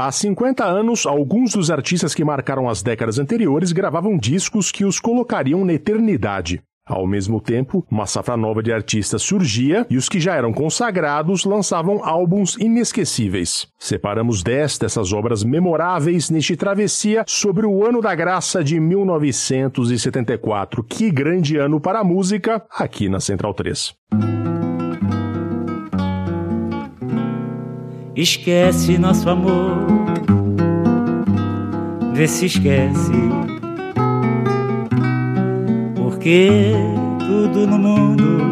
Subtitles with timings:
[0.00, 5.00] Há 50 anos, alguns dos artistas que marcaram as décadas anteriores gravavam discos que os
[5.00, 6.62] colocariam na eternidade.
[6.86, 11.44] Ao mesmo tempo, uma safra nova de artistas surgia e os que já eram consagrados
[11.44, 13.66] lançavam álbuns inesquecíveis.
[13.76, 20.84] Separamos 10 dessas obras memoráveis neste travessia sobre o ano da graça de 1974.
[20.84, 23.96] Que grande ano para a música aqui na Central 3.
[28.20, 29.76] Esquece nosso amor,
[32.14, 33.12] vê se esquece.
[35.94, 36.72] Porque
[37.20, 38.42] tudo no mundo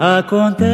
[0.00, 0.72] acontece.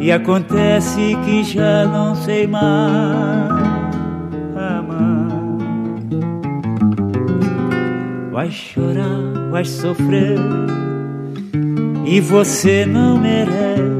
[0.00, 3.54] E acontece que já não sei mais.
[4.54, 5.28] Amar.
[8.30, 10.38] Vai chorar, vai sofrer.
[12.04, 13.93] E você não merece,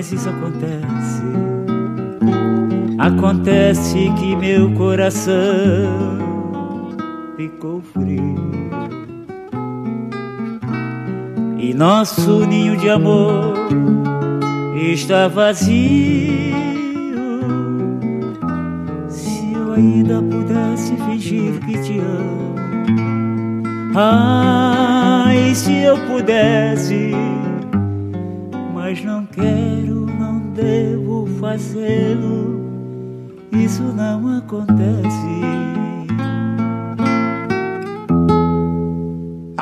[0.00, 1.22] mas isso acontece.
[2.98, 5.34] Acontece que meu coração
[7.36, 8.34] ficou frio.
[11.58, 13.52] E nosso ninho de amor
[14.74, 15.68] está vazio.
[19.06, 22.54] Se eu ainda pudesse fingir que te amo.
[23.94, 27.12] Ai, se eu pudesse,
[28.90, 32.60] mas não quero, não devo fazê-lo.
[33.52, 35.89] Isso não acontece.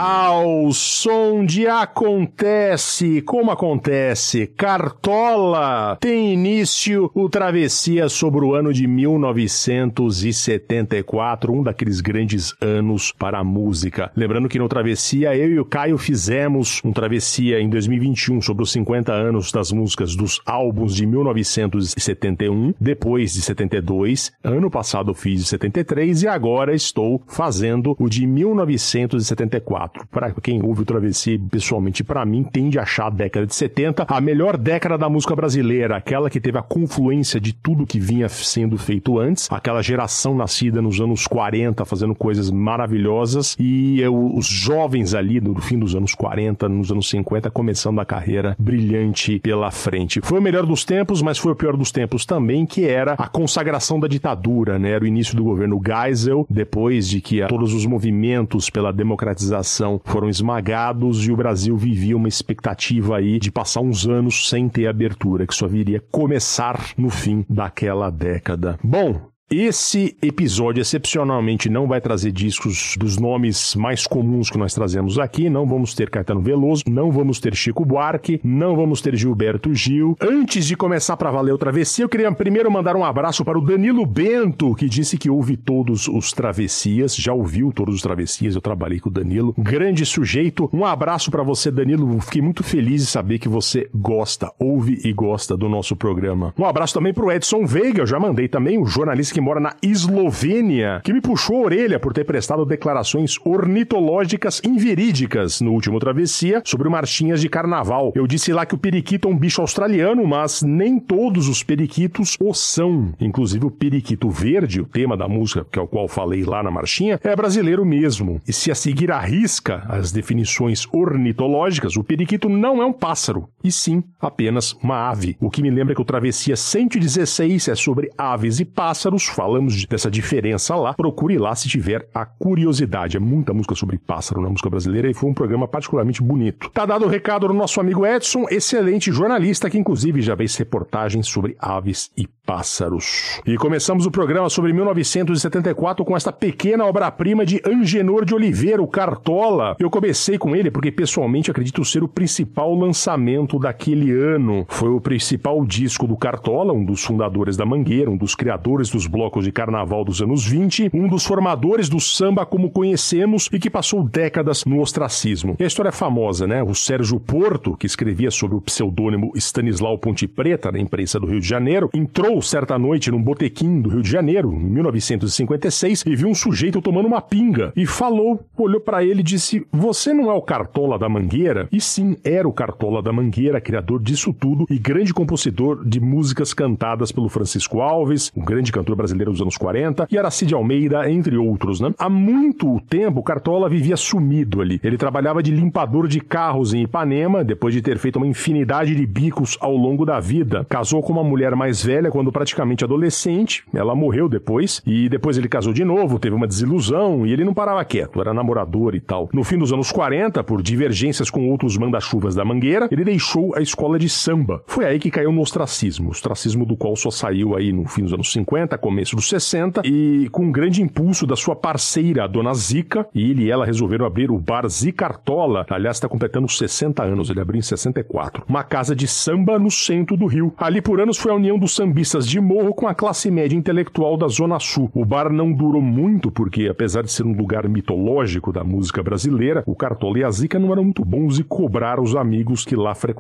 [0.01, 8.87] Ao som de Acontece, como acontece, Cartola tem início o Travessia sobre o ano de
[8.87, 14.13] 1974, um daqueles grandes anos para a música.
[14.15, 18.71] Lembrando que no Travessia eu e o Caio fizemos um Travessia em 2021 sobre os
[18.71, 25.49] 50 anos das músicas dos álbuns de 1971, depois de 72, ano passado fiz de
[25.49, 29.88] 73 e agora estou fazendo o de 1974.
[30.11, 34.07] Para quem ouve o Travessia pessoalmente, para mim, tende a achar a década de 70
[34.09, 38.29] a melhor década da música brasileira, aquela que teve a confluência de tudo que vinha
[38.29, 44.47] sendo feito antes, aquela geração nascida nos anos 40 fazendo coisas maravilhosas e eu, os
[44.47, 49.71] jovens ali no fim dos anos 40, nos anos 50, começando a carreira brilhante pela
[49.71, 50.21] frente.
[50.23, 53.29] Foi o melhor dos tempos, mas foi o pior dos tempos também, que era a
[53.29, 54.91] consagração da ditadura, né?
[54.91, 60.29] Era o início do governo Geisel, depois de que todos os movimentos pela democratização foram
[60.29, 65.47] esmagados e o Brasil vivia uma expectativa aí de passar uns anos sem ter abertura,
[65.47, 68.79] que só viria começar no fim daquela década.
[68.83, 75.19] Bom, esse episódio excepcionalmente não vai trazer discos dos nomes mais comuns que nós trazemos
[75.19, 75.49] aqui.
[75.49, 80.15] Não vamos ter Caetano Veloso, não vamos ter Chico Buarque, não vamos ter Gilberto Gil.
[80.21, 83.63] Antes de começar para valer o travessia, eu queria primeiro mandar um abraço para o
[83.63, 88.55] Danilo Bento, que disse que ouve todos os travessias, já ouviu todos os travessias.
[88.55, 90.69] Eu trabalhei com o Danilo, grande sujeito.
[90.75, 92.21] Um abraço para você, Danilo.
[92.21, 96.53] Fiquei muito feliz de saber que você gosta, ouve e gosta do nosso programa.
[96.59, 99.61] Um abraço também para o Edson Veiga, eu já mandei também, o jornalista que mora
[99.61, 106.01] na Eslovênia, que me puxou a orelha por ter prestado declarações ornitológicas inverídicas no último
[106.01, 108.13] travessia sobre marchinhas de carnaval.
[108.17, 112.37] Eu disse lá que o periquito é um bicho australiano, mas nem todos os periquitos
[112.41, 113.15] o são.
[113.21, 116.71] Inclusive o periquito verde, o tema da música que é o qual falei lá na
[116.73, 118.41] marchinha, é brasileiro mesmo.
[118.45, 123.49] E se a seguir a risca as definições ornitológicas, o periquito não é um pássaro,
[123.63, 125.37] e sim apenas uma ave.
[125.41, 130.11] O que me lembra que o travessia 116 é sobre aves e pássaros, falamos dessa
[130.11, 130.95] diferença lá.
[130.95, 133.17] Procure lá se tiver a curiosidade.
[133.17, 136.71] É muita música sobre pássaro na música brasileira e foi um programa particularmente bonito.
[136.71, 141.27] Tá dado o recado do nosso amigo Edson, excelente jornalista que inclusive já fez reportagens
[141.27, 143.41] sobre aves e pássaros.
[143.47, 148.89] E começamos o programa sobre 1974 com esta pequena obra-prima de Angenor de Oliveira, o
[148.89, 149.77] Cartola.
[149.79, 154.67] Eu comecei com ele porque pessoalmente acredito ser o principal lançamento daquele ano.
[154.67, 159.07] Foi o principal disco do Cartola, um dos fundadores da Mangueira, um dos criadores dos
[159.07, 163.71] blocos de carnaval dos anos 20, um dos formadores do samba como conhecemos e que
[163.71, 165.55] passou décadas no ostracismo.
[165.61, 166.65] E a história é famosa, né?
[166.65, 171.41] O Sérgio Porto, que escrevia sob o pseudônimo Stanislau Ponte Preta na imprensa do Rio
[171.41, 176.29] de Janeiro, entrou certa noite num botequim do Rio de Janeiro, em 1956, e viu
[176.29, 180.35] um sujeito tomando uma pinga e falou, olhou para ele e disse: "Você não é
[180.35, 183.29] o Cartola da Mangueira?" E sim, era o Cartola da Mangueira,
[183.61, 188.97] criador disso tudo e grande compositor de músicas cantadas pelo Francisco Alves, um grande cantor
[188.97, 191.95] brasileiro dos anos 40, e Aracide Almeida, entre outros, né?
[191.99, 194.81] Há muito tempo, Cartola vivia sumido ali.
[194.83, 199.07] Ele trabalhava de limpador de carros em Ipanema, depois de ter feito uma infinidade de
[199.07, 200.67] bicos ao longo da vida.
[200.69, 205.49] Casou com uma mulher mais velha quando praticamente adolescente, ela morreu depois, e depois ele
[205.49, 209.29] casou de novo, teve uma desilusão, e ele não parava quieto, era namorador e tal.
[209.33, 213.61] No fim dos anos 40, por divergências com outros manda-chuvas da Mangueira, ele deixou a
[213.61, 214.63] escola de samba.
[214.67, 218.13] Foi aí que caiu no ostracismo, ostracismo do qual só saiu aí no fim dos
[218.13, 222.55] anos 50, começo dos 60, e com um grande impulso da sua parceira, a dona
[222.55, 227.29] Zica, e ele e ela resolveram abrir o bar Zicartola, aliás, está completando 60 anos,
[227.29, 228.45] ele abriu em 64.
[228.49, 230.55] Uma casa de samba no centro do Rio.
[230.57, 234.17] Ali por anos foi a união dos sambistas de morro com a classe média intelectual
[234.17, 234.91] da Zona Sul.
[234.95, 239.63] O bar não durou muito porque, apesar de ser um lugar mitológico da música brasileira,
[239.67, 242.95] o Cartola e a Zica não eram muito bons e cobraram os amigos que lá
[242.95, 243.18] frequentavam.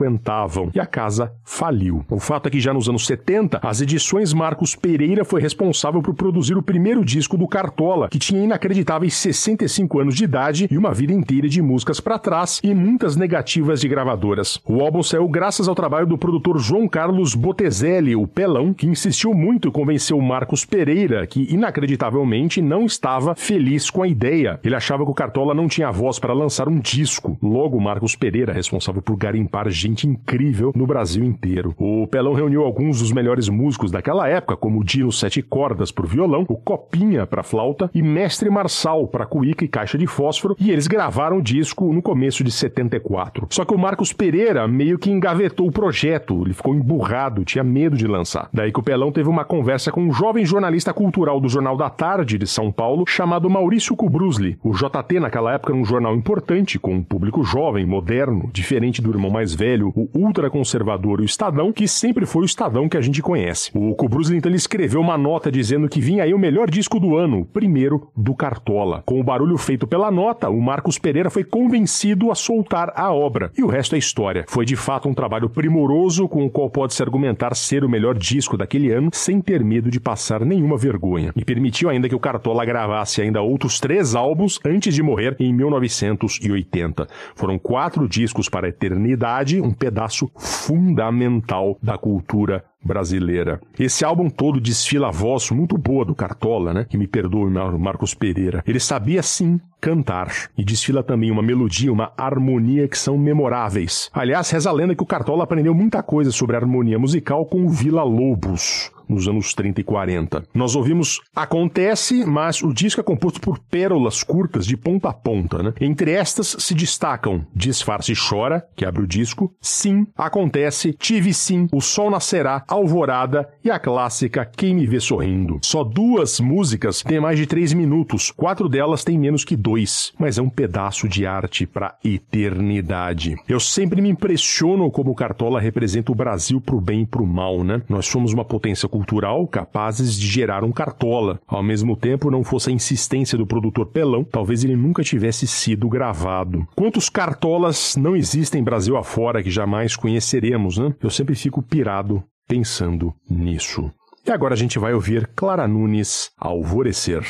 [0.74, 2.04] E a casa faliu.
[2.10, 6.14] O fato é que já nos anos 70, as edições Marcos Pereira foi responsável por
[6.14, 10.92] produzir o primeiro disco do Cartola, que tinha inacreditáveis 65 anos de idade e uma
[10.92, 14.60] vida inteira de músicas para trás e muitas negativas de gravadoras.
[14.64, 19.34] O álbum saiu graças ao trabalho do produtor João Carlos Botezelli, o Pelão, que insistiu
[19.34, 24.60] muito e convenceu Marcos Pereira, que inacreditavelmente não estava feliz com a ideia.
[24.62, 27.38] Ele achava que o Cartola não tinha voz para lançar um disco.
[27.42, 31.74] Logo, Marcos Pereira, responsável por garimpar gente incrível no Brasil inteiro.
[31.78, 36.06] O Pelão reuniu alguns dos melhores músicos daquela época, como o Dino Sete Cordas por
[36.06, 40.70] violão, o Copinha para flauta e Mestre Marçal para cuíca e caixa de fósforo, e
[40.70, 43.46] eles gravaram o disco no começo de 74.
[43.50, 47.96] Só que o Marcos Pereira meio que engavetou o projeto, ele ficou emburrado, tinha medo
[47.96, 48.48] de lançar.
[48.52, 51.88] Daí que o Pelão teve uma conversa com um jovem jornalista cultural do Jornal da
[51.88, 54.58] Tarde de São Paulo, chamado Maurício Kubrusli.
[54.62, 59.10] O JT naquela época era um jornal importante, com um público jovem, moderno, diferente do
[59.10, 63.00] irmão mais velho, o ultraconservador e o Estadão, que sempre foi o Estadão que a
[63.00, 63.70] gente conhece.
[63.74, 67.44] O Kubrusli então escreveu uma nota dizendo que vinha aí o melhor disco do ano,
[67.46, 69.02] primeiro do Cartola.
[69.06, 73.50] Com o barulho feito pela nota, o Marcos Pereira foi convencido a soltar a obra.
[73.56, 74.44] E o resto é história.
[74.48, 78.56] Foi de fato um trabalho primoroso com o qual pode-se argumentar ser o melhor disco
[78.56, 81.32] daquele ano sem ter medo de passar nenhuma vergonha.
[81.36, 85.52] E permitiu ainda que o Cartola gravasse ainda outros três álbuns antes de morrer em
[85.52, 87.06] 1980.
[87.34, 93.60] Foram quatro discos para a eternidade, um pedaço fundamental da cultura brasileira.
[93.78, 96.86] Esse álbum todo desfila a voz muito boa do Cartola, né?
[96.88, 98.62] Que me perdoe, Marcos Pereira.
[98.66, 104.10] Ele sabia sim cantar e desfila também uma melodia, uma harmonia que são memoráveis.
[104.12, 107.68] Aliás, reza a lenda que o Cartola aprendeu muita coisa sobre harmonia musical com o
[107.68, 110.44] Vila Lobos nos anos 30 e 40.
[110.54, 115.62] Nós ouvimos Acontece, mas o disco é composto por pérolas curtas de ponta a ponta.
[115.62, 115.72] Né?
[115.80, 121.80] Entre estas se destacam Disfarce Chora, que abre o disco, Sim, Acontece, Tive Sim, O
[121.80, 125.58] Sol Nascerá, Alvorada e a clássica Quem Me Vê Sorrindo.
[125.62, 130.38] Só duas músicas têm mais de três minutos, quatro delas têm menos que dois, mas
[130.38, 133.36] é um pedaço de arte para eternidade.
[133.48, 137.62] Eu sempre me impressiono como o Cartola representa o Brasil pro bem e pro mal,
[137.62, 137.80] né?
[137.88, 138.97] Nós somos uma potência cultural
[139.46, 141.40] capazes de gerar um Cartola.
[141.46, 145.88] Ao mesmo tempo, não fosse a insistência do produtor Pelão, talvez ele nunca tivesse sido
[145.88, 146.66] gravado.
[146.74, 150.94] Quantos Cartolas não existem Brasil afora que jamais conheceremos, né?
[151.02, 153.90] Eu sempre fico pirado pensando nisso.
[154.26, 157.24] E agora a gente vai ouvir Clara Nunes Alvorecer.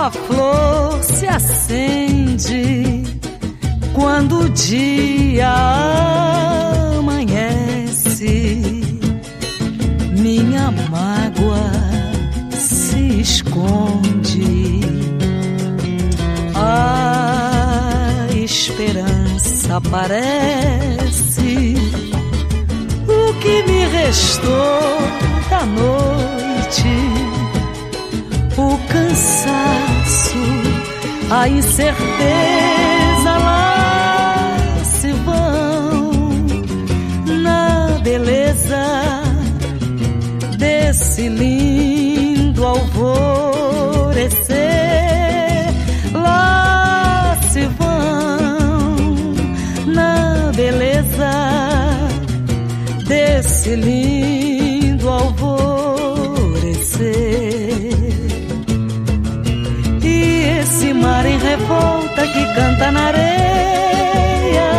[0.00, 3.02] A flor se acende
[3.92, 5.52] quando o dia
[6.98, 8.62] amanhece.
[10.16, 11.70] Minha mágoa
[12.50, 14.80] se esconde.
[16.54, 21.74] A esperança aparece.
[23.06, 24.80] O que me restou
[25.50, 26.40] da noite
[28.60, 30.38] o cansaço,
[31.30, 36.10] a incerteza lá se vão
[37.42, 39.22] na beleza
[40.58, 43.30] desse lindo alvor.
[44.10, 44.58] alvorecer.
[46.12, 49.34] Lá se vão
[49.86, 51.30] na beleza
[53.06, 54.09] desse lindo
[62.54, 64.70] canta na areia.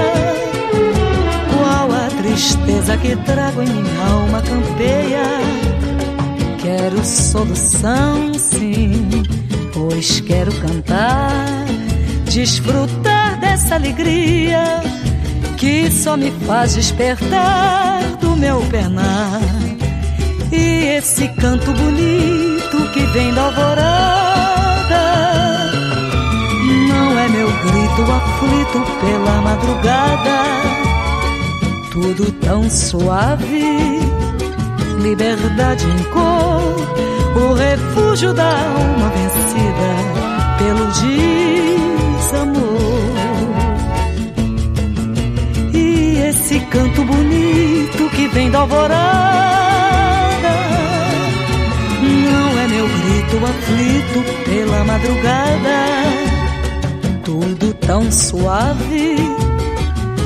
[1.54, 5.72] Qual a tristeza que trago em minha alma campeia
[6.62, 9.10] Quero solução, sim,
[9.74, 11.66] pois quero cantar,
[12.26, 14.82] desfrutar dessa alegria
[15.58, 19.42] que só me faz despertar do meu penar.
[20.52, 24.61] E esse canto bonito que vem da alvorada
[27.62, 30.38] grito aflito pela madrugada,
[31.92, 34.00] tudo tão suave.
[35.02, 36.76] Liberdade em cor,
[37.36, 40.22] o refúgio da alma vencida
[40.60, 40.86] pelo
[42.22, 42.62] desamor.
[45.74, 48.92] E esse canto bonito que vem da alvorada.
[52.02, 56.31] Não é meu grito aflito pela madrugada,
[57.32, 59.16] tudo tão suave,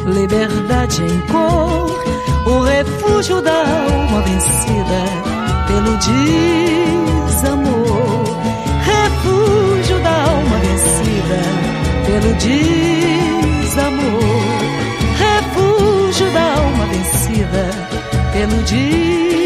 [0.08, 2.04] liberdade em cor
[2.48, 5.06] o refúgio da alma vencida
[5.68, 5.96] pelo
[7.28, 8.26] desamor.
[8.84, 11.42] Refúgio da alma vencida
[12.08, 12.34] pelo
[13.64, 13.94] desamor.
[15.20, 17.70] Refúgio da alma vencida
[18.34, 19.45] pelo desamor.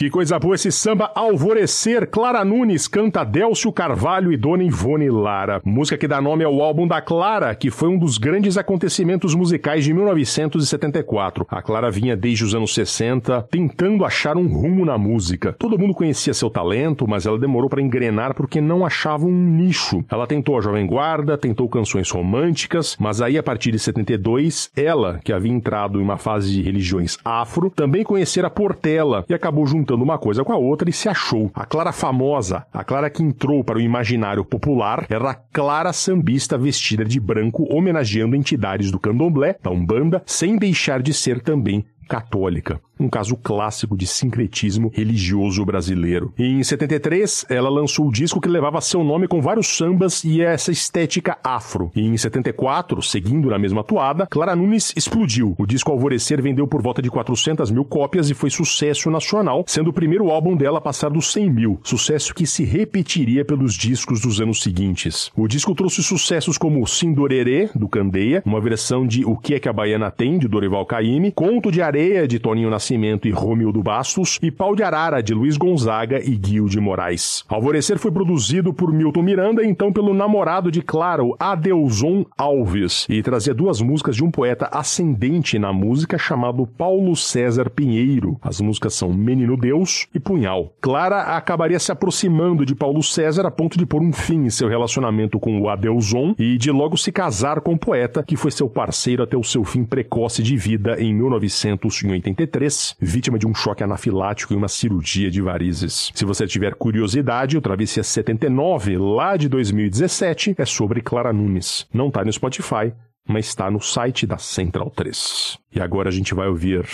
[0.00, 2.08] Que coisa boa esse samba Alvorecer.
[2.08, 5.60] Clara Nunes canta Délcio Carvalho e Dona Ivone Lara.
[5.62, 9.84] Música que dá nome ao álbum da Clara, que foi um dos grandes acontecimentos musicais
[9.84, 11.46] de 1974.
[11.50, 15.54] A Clara vinha desde os anos 60 tentando achar um rumo na música.
[15.58, 20.02] Todo mundo conhecia seu talento, mas ela demorou para engrenar porque não achava um nicho.
[20.10, 25.20] Ela tentou a Jovem Guarda, tentou canções românticas, mas aí a partir de 72, ela,
[25.22, 29.89] que havia entrado em uma fase de religiões afro, também conhecera Portela e acabou juntando
[29.90, 31.50] juntando uma coisa com a outra e se achou.
[31.54, 36.56] A Clara famosa, a Clara que entrou para o imaginário popular, era a Clara sambista
[36.56, 42.80] vestida de branco, homenageando entidades do candomblé, da Umbanda, sem deixar de ser também católica
[43.00, 46.32] um caso clássico de sincretismo religioso brasileiro.
[46.38, 50.70] Em 73, ela lançou o disco que levava seu nome com vários sambas e essa
[50.70, 51.90] estética afro.
[51.96, 55.54] E em 74, seguindo na mesma toada, Clara Nunes explodiu.
[55.58, 59.90] O disco Alvorecer vendeu por volta de 400 mil cópias e foi sucesso nacional, sendo
[59.90, 64.20] o primeiro álbum dela a passar dos 100 mil, sucesso que se repetiria pelos discos
[64.20, 65.30] dos anos seguintes.
[65.36, 69.68] O disco trouxe sucessos como Sindorerê, do Candeia, uma versão de O Que É Que
[69.68, 73.82] a Baiana Tem, de Dorival Caymmi, Conto de Areia, de Toninho Nascimento, Nascimento e Romildo
[73.84, 77.44] Bastos, e Pau de Arara, de Luiz Gonzaga e Guil de Moraes.
[77.48, 83.54] Alvorecer foi produzido por Milton Miranda, então pelo namorado de Claro, Adelson Alves, e trazia
[83.54, 88.36] duas músicas de um poeta ascendente na música chamado Paulo César Pinheiro.
[88.42, 90.72] As músicas são Menino Deus e Punhal.
[90.80, 94.68] Clara acabaria se aproximando de Paulo César a ponto de pôr um fim em seu
[94.68, 98.68] relacionamento com o Adelson e de logo se casar com o poeta, que foi seu
[98.68, 104.52] parceiro até o seu fim precoce de vida em 1983, vítima de um choque anafilático
[104.52, 106.10] e uma cirurgia de varizes.
[106.14, 111.86] Se você tiver curiosidade, o Travessia 79, lá de 2017, é sobre Clara Nunes.
[111.92, 112.92] Não está no Spotify,
[113.28, 115.58] mas está no site da Central 3.
[115.74, 116.86] E agora a gente vai ouvir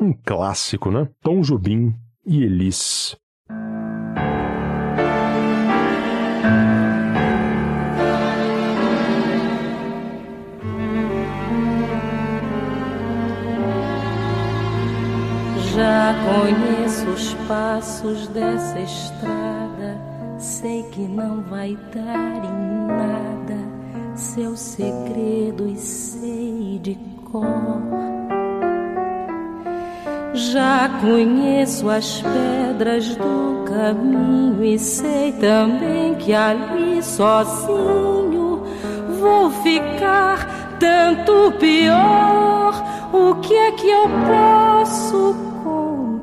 [0.00, 1.08] um clássico, né?
[1.22, 3.16] Tom Jobim e Elis.
[15.78, 19.96] Já conheço os passos dessa estrada,
[20.36, 23.28] sei que não vai dar em nada
[24.16, 26.98] seus segredos sei de
[27.30, 27.80] cor.
[30.34, 38.64] Já conheço as pedras do caminho e sei também que ali sozinho
[39.20, 42.74] vou ficar tanto pior.
[43.12, 45.48] O que é que eu posso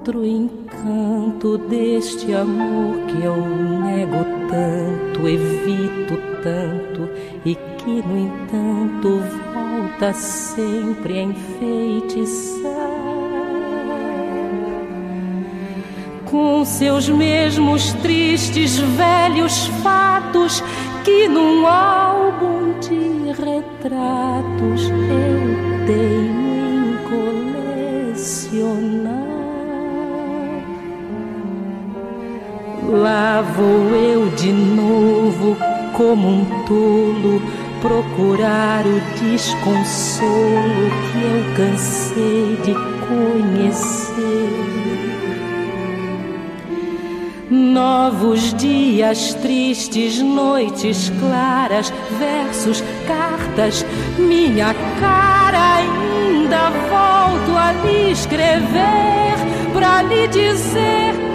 [0.05, 7.09] outro encanto deste amor que eu nego tanto, evito tanto
[7.43, 12.71] e que, no entanto, volta sempre a enfeitiçar.
[16.25, 20.63] Com seus mesmos tristes velhos fatos
[21.03, 26.45] que num álbum de retratos eu tenho
[26.75, 26.95] em
[28.13, 29.24] colecionar.
[32.89, 35.57] Lá vou eu de novo,
[35.93, 37.41] como um tolo,
[37.81, 42.73] procurar o desconsolo que eu cansei de
[43.07, 44.15] conhecer.
[47.49, 53.85] Novos dias tristes, noites claras, versos, cartas,
[54.17, 59.35] minha cara ainda volto a lhe escrever
[59.73, 61.34] para lhe dizer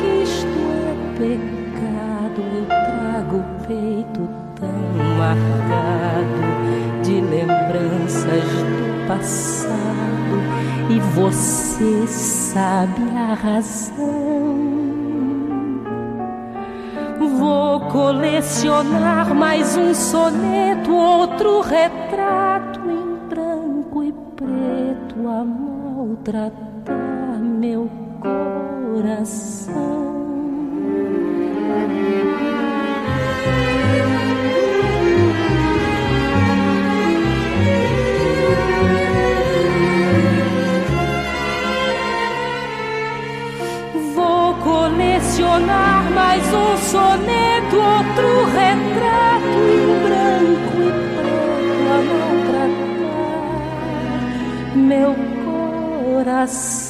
[1.20, 2.40] pecado.
[2.56, 4.72] Eu trago o peito tão
[5.18, 6.42] marcado
[7.02, 10.36] de lembranças do passado
[10.88, 14.70] e você sabe a razão.
[17.38, 29.59] Vou colecionar mais um soneto, outro retrato em branco e preto a maltratar meu coração.
[46.30, 52.70] Mais um soneto, outro retrato em branco e preto a maltratar
[54.76, 55.12] meu
[56.14, 56.89] coração.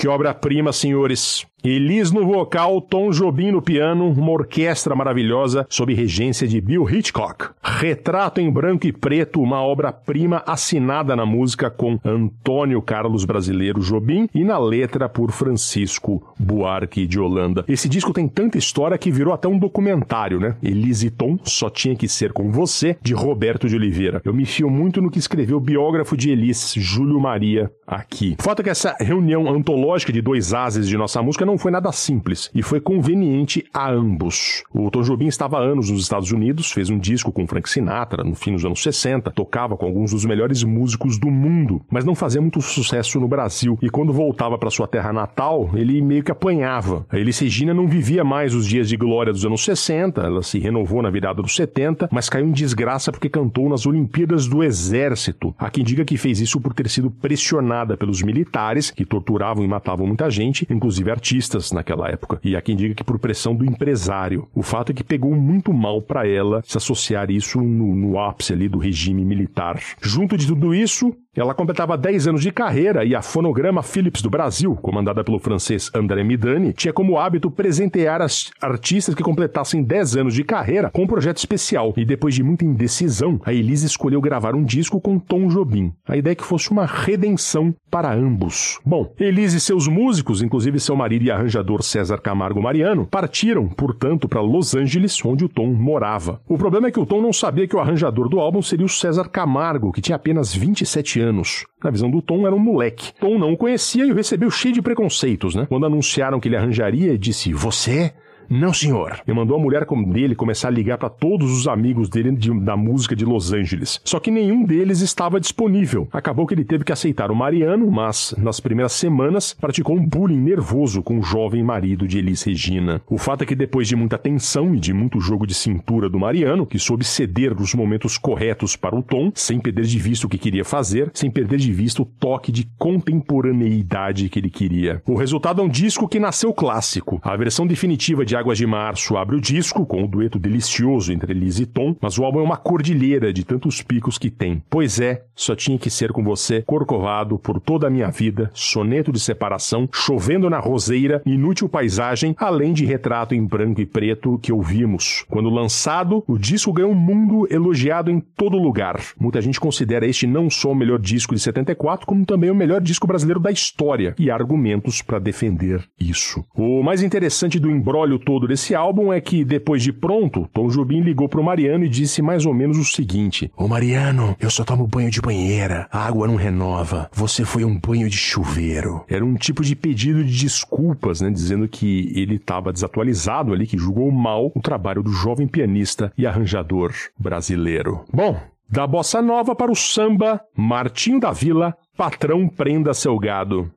[0.00, 1.46] Que obra-prima, senhores.
[1.62, 7.50] Elis no vocal, Tom Jobim no piano, uma orquestra maravilhosa sob regência de Bill Hitchcock.
[7.80, 14.28] Retrato em branco e preto, uma obra-prima assinada na música com Antônio Carlos Brasileiro Jobim
[14.34, 17.64] e na letra por Francisco Buarque de Holanda.
[17.66, 20.56] Esse disco tem tanta história que virou até um documentário, né?
[20.62, 24.20] Elis e Tom só tinha que ser com você, de Roberto de Oliveira.
[24.26, 28.36] Eu me fio muito no que escreveu o biógrafo de Elis, Júlio Maria, aqui.
[28.38, 31.70] O fato é que essa reunião antológica de dois ases de nossa música não foi
[31.70, 34.64] nada simples e foi conveniente a ambos.
[34.70, 38.24] O Tom Jobim estava há anos nos Estados Unidos, fez um disco com Frank Sinatra
[38.24, 42.14] no fim dos anos 60, tocava com alguns dos melhores músicos do mundo, mas não
[42.14, 43.78] fazia muito sucesso no Brasil.
[43.80, 47.06] E quando voltava para sua terra natal, ele meio que apanhava.
[47.10, 50.58] A Elis Regina não vivia mais os dias de glória dos anos 60, ela se
[50.58, 55.54] renovou na virada dos 70, mas caiu em desgraça porque cantou nas Olimpíadas do Exército.
[55.58, 59.68] Há quem diga que fez isso por ter sido pressionada pelos militares, que torturavam e
[59.68, 62.40] matavam muita gente, inclusive artistas naquela época.
[62.42, 64.48] E há quem diga que por pressão do empresário.
[64.54, 68.52] O fato é que pegou muito mal para ela se associar isso no, no ápice
[68.52, 69.80] ali do regime militar.
[70.00, 74.28] Junto de tudo isso, ela completava 10 anos de carreira e a Fonograma Philips do
[74.28, 80.16] Brasil, comandada pelo francês André Midani, tinha como hábito presentear as artistas que completassem 10
[80.16, 81.94] anos de carreira com um projeto especial.
[81.96, 85.92] E depois de muita indecisão, a Elise escolheu gravar um disco com Tom Jobim.
[86.08, 88.80] A ideia é que fosse uma redenção para ambos.
[88.84, 94.28] Bom, Elise e seus músicos, inclusive seu marido e arranjador César Camargo Mariano, partiram, portanto,
[94.28, 96.40] para Los Angeles, onde o Tom morava.
[96.48, 98.88] O problema é que o Tom não sabia que o arranjador do álbum seria o
[98.88, 101.66] César Camargo, que tinha apenas 27 anos.
[101.82, 103.12] Na visão do Tom, era um moleque.
[103.20, 105.66] Tom não o conhecia e o recebeu cheio de preconceitos, né?
[105.68, 108.12] Quando anunciaram que ele arranjaria, disse: Você?
[108.50, 109.20] Não, senhor.
[109.28, 112.76] E mandou a mulher dele começar a ligar para todos os amigos dele de, da
[112.76, 114.00] música de Los Angeles.
[114.04, 116.08] Só que nenhum deles estava disponível.
[116.12, 120.40] Acabou que ele teve que aceitar o Mariano, mas nas primeiras semanas praticou um bullying
[120.40, 123.00] nervoso com o jovem marido de Elis Regina.
[123.08, 126.18] O fato é que depois de muita tensão e de muito jogo de cintura do
[126.18, 130.30] Mariano, que soube ceder nos momentos corretos para o tom, sem perder de vista o
[130.30, 135.00] que queria fazer, sem perder de vista o toque de contemporaneidade que ele queria.
[135.06, 137.20] O resultado é um disco que nasceu clássico.
[137.22, 141.34] A versão definitiva de Águas de Março abre o disco com um dueto delicioso entre
[141.34, 144.62] Liz e Tom, mas o álbum é uma cordilheira de tantos picos que tem.
[144.70, 149.12] Pois é, só tinha que ser com você, Corcovado, por toda a minha vida, soneto
[149.12, 154.50] de separação, chovendo na roseira, inútil paisagem, além de retrato em branco e preto que
[154.50, 155.26] ouvimos.
[155.28, 158.98] Quando lançado, o disco ganhou um mundo elogiado em todo lugar.
[159.18, 162.80] Muita gente considera este não só o melhor disco de 74, como também o melhor
[162.80, 166.42] disco brasileiro da história, e há argumentos para defender isso.
[166.54, 171.00] O mais interessante do embrólio todo desse álbum é que, depois de pronto, Tom Jobim
[171.00, 174.86] ligou pro Mariano e disse mais ou menos o seguinte: Ô Mariano, eu só tomo
[174.86, 179.04] banho de banheira, a água não renova, você foi um banho de chuveiro.
[179.08, 181.30] Era um tipo de pedido de desculpas, né?
[181.30, 186.26] Dizendo que ele estava desatualizado ali, que julgou mal o trabalho do jovem pianista e
[186.26, 188.04] arranjador brasileiro.
[188.12, 193.70] Bom, da bossa nova para o samba, Martinho da Vila, patrão prenda seu gado.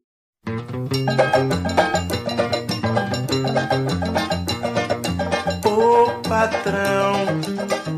[6.43, 7.13] Patrão,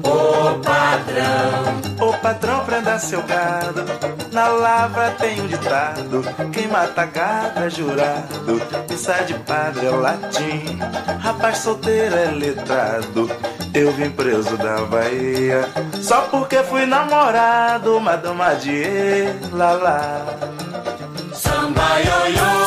[0.03, 3.86] ô patrão, ô patrão prenda seu gado.
[4.31, 8.62] Na lavra tem um ditado: quem mata gado é jurado.
[8.91, 10.77] E sai de padre é latim,
[11.19, 13.29] rapaz solteiro é letrado.
[13.73, 15.67] Eu vim preso da Bahia
[16.01, 18.84] só porque fui namorado, madama de
[19.51, 20.25] lá lá.
[21.34, 22.64] Samba ioiô,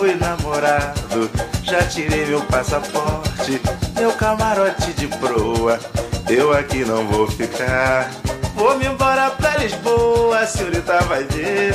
[0.00, 1.30] fui namorado.
[1.62, 3.60] Já tirei meu passaporte,
[3.98, 5.78] meu camarote de proa.
[6.26, 8.10] Eu aqui não vou ficar.
[8.54, 11.74] Vou me embora pra Lisboa, a senhorita vai ver,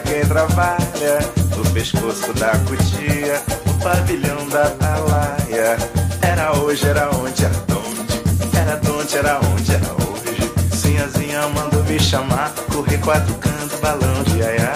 [0.00, 1.18] quem trabalha,
[1.56, 5.76] no pescoço da cutia, no pavilhão da atalaia.
[6.22, 10.76] Era hoje, era onde, era onde, era donde, era onde, era hoje.
[10.76, 14.72] Sinhazinha mandou me chamar, correr quatro cantos, balão de aiá.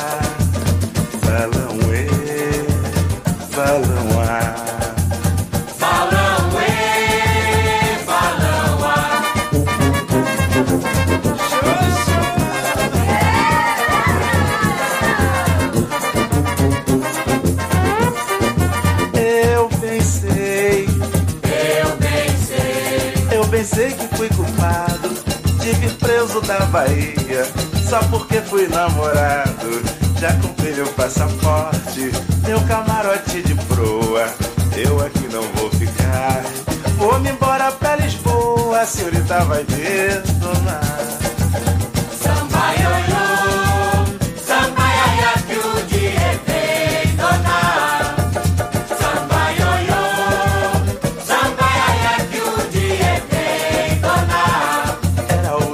[1.25, 2.07] Balão e,
[3.55, 4.24] balão a.
[26.41, 27.45] da Bahia
[27.89, 29.83] só porque fui namorado.
[30.19, 32.11] Já comprei meu passaporte,
[32.47, 34.27] meu camarote de proa.
[34.77, 36.43] Eu aqui não vou ficar.
[36.97, 40.81] Vou me embora pra Lisboa, a senhorita vai dona.
[42.23, 43.34] samba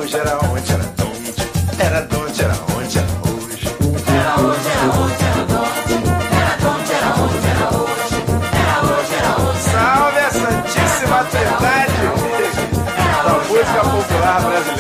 [0.00, 1.34] hoje, era onde, era onde,
[1.78, 3.66] era donde, era onde, era hoje.
[4.08, 5.92] Era hoje, era onde, era onde,
[6.32, 8.18] era onde, era onde, era hoje.
[8.64, 12.00] Era hoje, era onde, Salve a Santíssima Trindade!
[13.24, 14.79] Da música popular brasileira.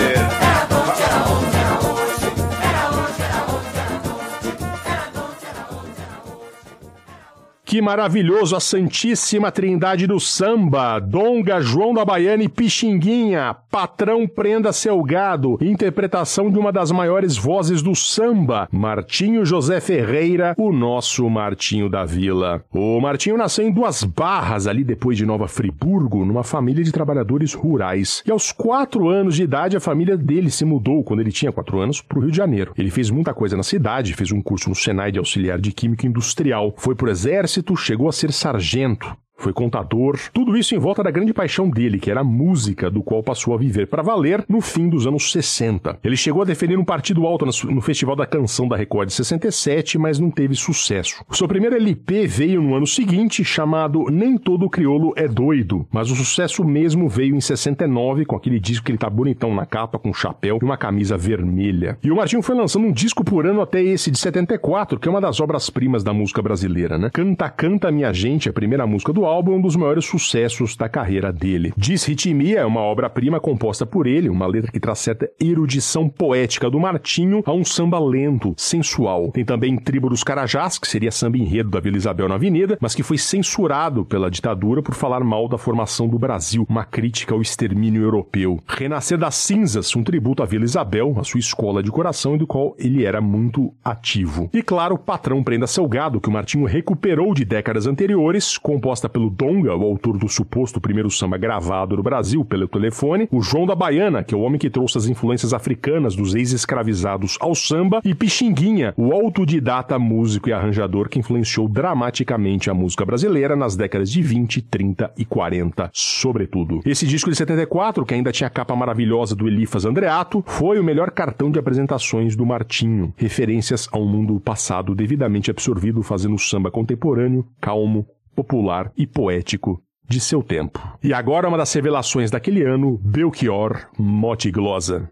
[7.70, 14.72] Que maravilhoso a Santíssima Trindade do Samba, Donga, João da Baiana e Pixinguinha, Patrão Prenda
[14.72, 21.30] Seu Gado, interpretação de uma das maiores vozes do samba, Martinho José Ferreira, o nosso
[21.30, 22.64] Martinho da Vila.
[22.74, 27.54] O Martinho nasceu em Duas Barras, ali depois de Nova Friburgo, numa família de trabalhadores
[27.54, 28.20] rurais.
[28.26, 31.78] E aos quatro anos de idade, a família dele se mudou, quando ele tinha quatro
[31.78, 32.72] anos, para o Rio de Janeiro.
[32.76, 36.04] Ele fez muita coisa na cidade, fez um curso no Senai de auxiliar de Química
[36.04, 39.16] Industrial, foi pro exército, chegou a ser sargento.
[39.40, 43.02] Foi contador, tudo isso em volta da grande paixão dele, que era a música, do
[43.02, 45.98] qual passou a viver para valer no fim dos anos 60.
[46.04, 49.96] Ele chegou a defender um partido alto no Festival da Canção da Record de 67,
[49.96, 51.24] mas não teve sucesso.
[51.26, 56.10] O seu primeiro LP veio no ano seguinte, chamado Nem Todo Criolo é Doido, mas
[56.10, 59.98] o sucesso mesmo veio em 69, com aquele disco que ele tá bonitão na capa,
[59.98, 61.96] com um chapéu e uma camisa vermelha.
[62.02, 65.10] E o Martinho foi lançando um disco por ano até esse de 74, que é
[65.10, 67.08] uma das obras-primas da música brasileira, né?
[67.10, 70.88] Canta, Canta Minha Gente, a primeira música do álbum, é um dos maiores sucessos da
[70.88, 71.72] carreira dele.
[71.76, 76.68] Diz Ritmia é uma obra-prima composta por ele, uma letra que traz certa erudição poética
[76.70, 79.30] do Martinho a um samba lento, sensual.
[79.30, 82.94] Tem também Tribo dos Carajás, que seria samba enredo da Vila Isabel na Avenida, mas
[82.94, 87.42] que foi censurado pela ditadura por falar mal da formação do Brasil, uma crítica ao
[87.42, 88.60] extermínio europeu.
[88.66, 92.46] Renascer das Cinzas, um tributo à Vila Isabel, a sua escola de coração e do
[92.46, 94.50] qual ele era muito ativo.
[94.52, 99.19] E claro, Patrão Prenda Seu Gado, que o Martinho recuperou de décadas anteriores, composta pelo
[99.20, 103.66] pelo Donga, o autor do suposto primeiro samba gravado no Brasil pelo telefone, o João
[103.66, 108.00] da Baiana, que é o homem que trouxe as influências africanas dos ex-escravizados ao samba,
[108.02, 114.10] e Pixinguinha, o autodidata músico e arranjador que influenciou dramaticamente a música brasileira nas décadas
[114.10, 116.80] de 20, 30 e 40, sobretudo.
[116.86, 120.84] Esse disco de 74, que ainda tinha a capa maravilhosa do Elifas Andreato, foi o
[120.84, 126.70] melhor cartão de apresentações do Martinho, referências a um mundo passado devidamente absorvido fazendo samba
[126.70, 130.80] contemporâneo, calmo, popular e poético de seu tempo.
[131.02, 135.08] E agora uma das revelações daquele ano, Belchior Motiglosa.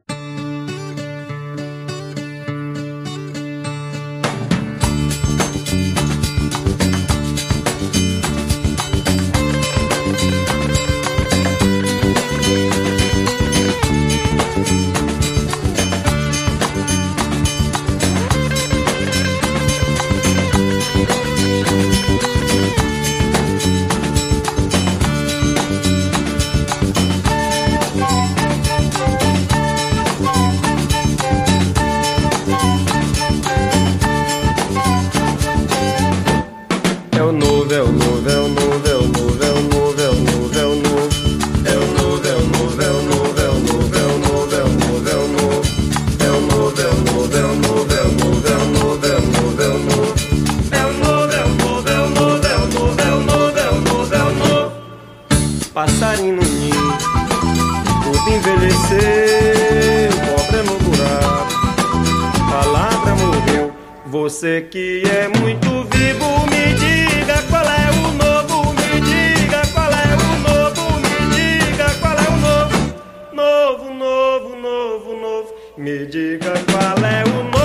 [75.79, 77.58] Me diga qual é o novo,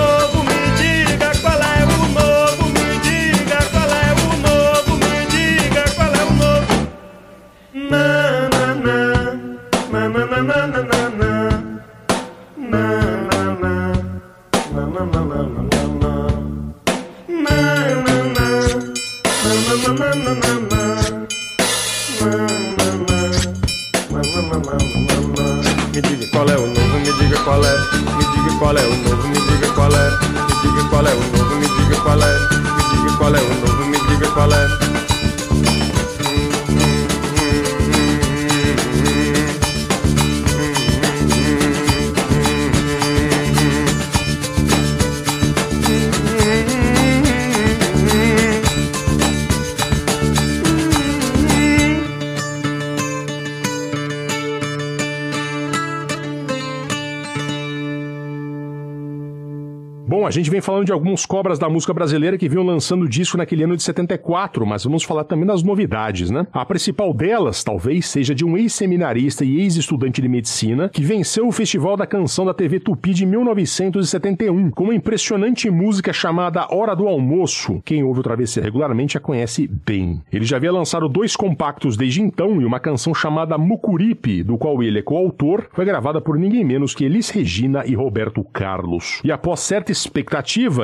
[60.44, 63.78] gente vem falando de alguns cobras da música brasileira que vinham lançando disco naquele ano
[63.78, 66.46] de 74, mas vamos falar também das novidades, né?
[66.52, 71.52] A principal delas, talvez, seja de um ex-seminarista e ex-estudante de medicina que venceu o
[71.52, 77.08] Festival da Canção da TV Tupi de 1971 com uma impressionante música chamada Hora do
[77.08, 77.80] Almoço.
[77.82, 80.20] Quem ouve o Travessia regularmente a conhece bem.
[80.30, 84.82] Ele já havia lançado dois compactos desde então e uma canção chamada Mucuripe, do qual
[84.82, 89.22] ele é coautor, foi gravada por ninguém menos que Elis Regina e Roberto Carlos.
[89.24, 90.33] E após certa expectativa,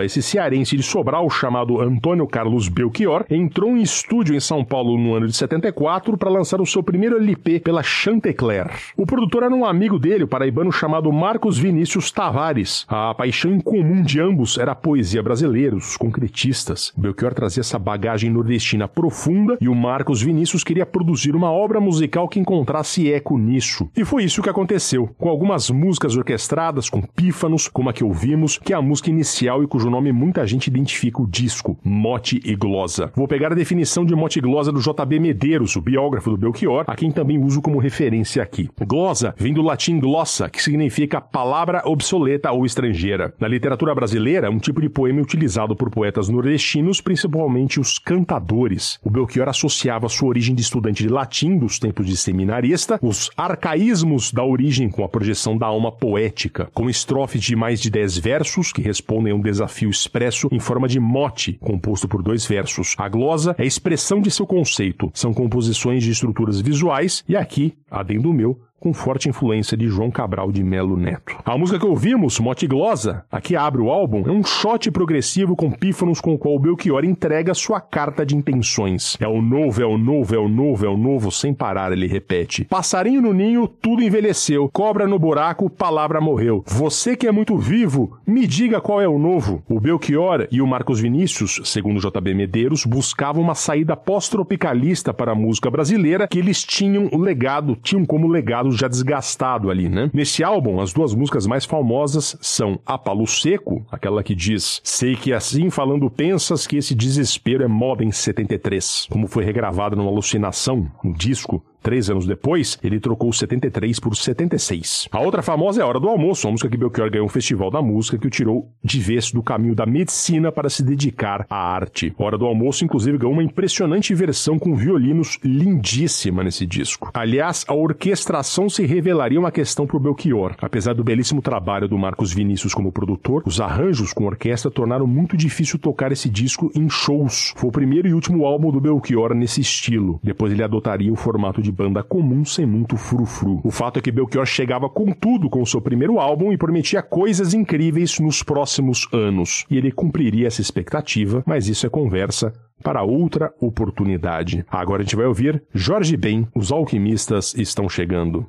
[0.05, 5.13] esse cearense de Sobral, chamado Antônio Carlos Belchior, entrou em estúdio em São Paulo no
[5.13, 8.71] ano de 74 para lançar o seu primeiro LP pela Chantecler.
[8.97, 12.87] O produtor era um amigo dele, o paraibano chamado Marcos Vinícius Tavares.
[12.89, 16.93] A paixão em comum de ambos era a poesia brasileira, os concretistas.
[16.97, 22.29] Belchior trazia essa bagagem nordestina profunda e o Marcos Vinícius queria produzir uma obra musical
[22.29, 23.91] que encontrasse eco nisso.
[23.97, 28.57] E foi isso que aconteceu, com algumas músicas orquestradas, com pífanos, como a que ouvimos,
[28.57, 32.55] que é a música inicial e cujo nome muita gente identifica o disco, Mote e
[32.55, 33.11] Glosa.
[33.17, 36.85] Vou pegar a definição de Mote e Glosa do JB Medeiros, o biógrafo do Belchior,
[36.87, 38.69] a quem também uso como referência aqui.
[38.87, 43.33] Glosa vem do latim glossa, que significa palavra obsoleta ou estrangeira.
[43.41, 48.99] Na literatura brasileira, é um tipo de poema utilizado por poetas nordestinos, principalmente os cantadores.
[49.03, 54.33] O Belchior associava sua origem de estudante de latim dos tempos de seminarista, os arcaísmos
[54.33, 58.73] da origem com a projeção da alma poética, com estrofes de mais de dez versos
[58.73, 62.95] que respondem a um desafio expresso em forma de mote, composto por dois versos.
[62.99, 68.33] A glosa é expressão de seu conceito, são composições de estruturas visuais, e aqui, adendo
[68.33, 71.37] meu, com forte influência de João Cabral de Melo Neto.
[71.45, 75.71] A música que ouvimos, Mote Glosa, aqui abre o álbum, é um shot progressivo com
[75.71, 79.19] pífanos com o qual Belchior entrega sua carta de intenções.
[79.21, 82.07] É o novo, é o novo, é o novo, é o novo, sem parar, ele
[82.07, 82.65] repete.
[82.65, 84.71] Passarinho no ninho, tudo envelheceu.
[84.73, 86.65] Cobra no buraco, palavra morreu.
[86.67, 89.63] Você que é muito vivo, me diga qual é o novo.
[89.69, 95.35] O Belchior e o Marcos Vinícius, segundo JB Medeiros, buscavam uma saída pós-tropicalista para a
[95.35, 100.11] música brasileira que eles tinham legado, tinham como legado já desgastado ali, né?
[100.13, 105.17] Nesse álbum, as duas músicas mais famosas são A Palo Seco, aquela que diz Sei
[105.17, 110.11] que assim falando pensas que esse desespero é moda em 73, como foi regravado numa
[110.11, 115.09] alucinação, no disco Três anos depois, ele trocou 73 por 76.
[115.11, 117.81] A outra famosa é a Hora do Almoço, música que Belchior ganhou um festival da
[117.81, 122.15] música que o tirou de vez do caminho da medicina para se dedicar à arte.
[122.19, 127.11] A Hora do Almoço, inclusive, ganhou uma impressionante versão com violinos lindíssima nesse disco.
[127.15, 130.55] Aliás, a orquestração se revelaria uma questão para o Belchior.
[130.61, 135.37] Apesar do belíssimo trabalho do Marcos Vinícius como produtor, os arranjos com orquestra tornaram muito
[135.37, 137.55] difícil tocar esse disco em shows.
[137.57, 140.21] Foi o primeiro e último álbum do Belchior nesse estilo.
[140.23, 143.61] Depois ele adotaria o formato de banda comum sem muito frufru.
[143.65, 147.03] O fato é que Belchior chegava com tudo com o seu primeiro álbum e prometia
[147.03, 149.65] coisas incríveis nos próximos anos.
[149.71, 152.53] E ele cumpriria essa expectativa, mas isso é conversa
[152.83, 154.65] para outra oportunidade.
[154.69, 158.47] Agora a gente vai ouvir Jorge Ben, os alquimistas estão chegando.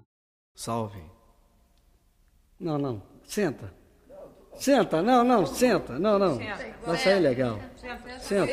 [0.55, 0.99] Salve.
[2.59, 3.01] Não, não.
[3.23, 3.73] Senta.
[4.55, 5.97] Senta, não, não, senta.
[5.97, 6.37] Não, não.
[6.85, 7.59] Vai sair legal.
[8.19, 8.51] Senta.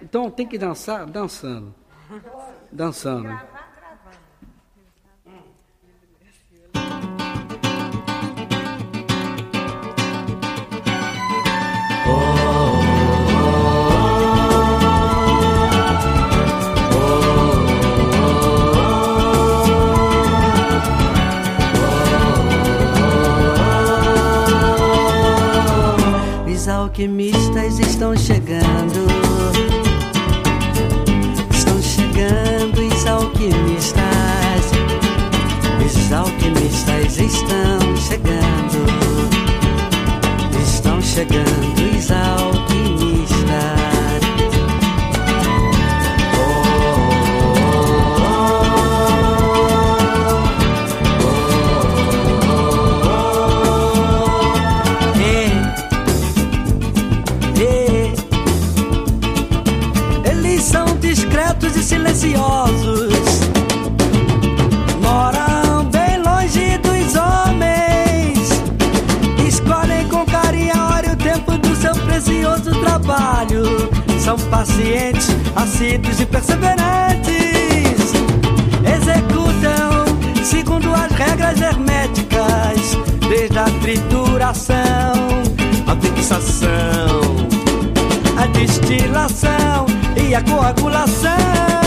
[0.00, 1.74] Então tem que dançar dançando.
[2.72, 3.28] Dançando.
[26.64, 29.23] Os alquimistas estão chegando.
[37.06, 38.84] Estão chegando.
[40.62, 42.10] Estão chegando os
[74.36, 78.12] São pacientes, assíduos e perseverantes.
[78.84, 84.74] Executam segundo as regras herméticas, desde a trituração,
[85.86, 87.20] a fixação,
[88.36, 91.83] a destilação e a coagulação.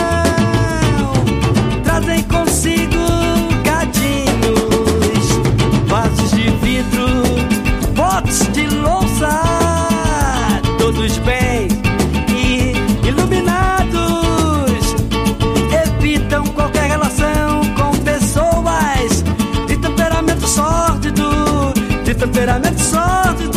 [22.47, 23.56] verem et saat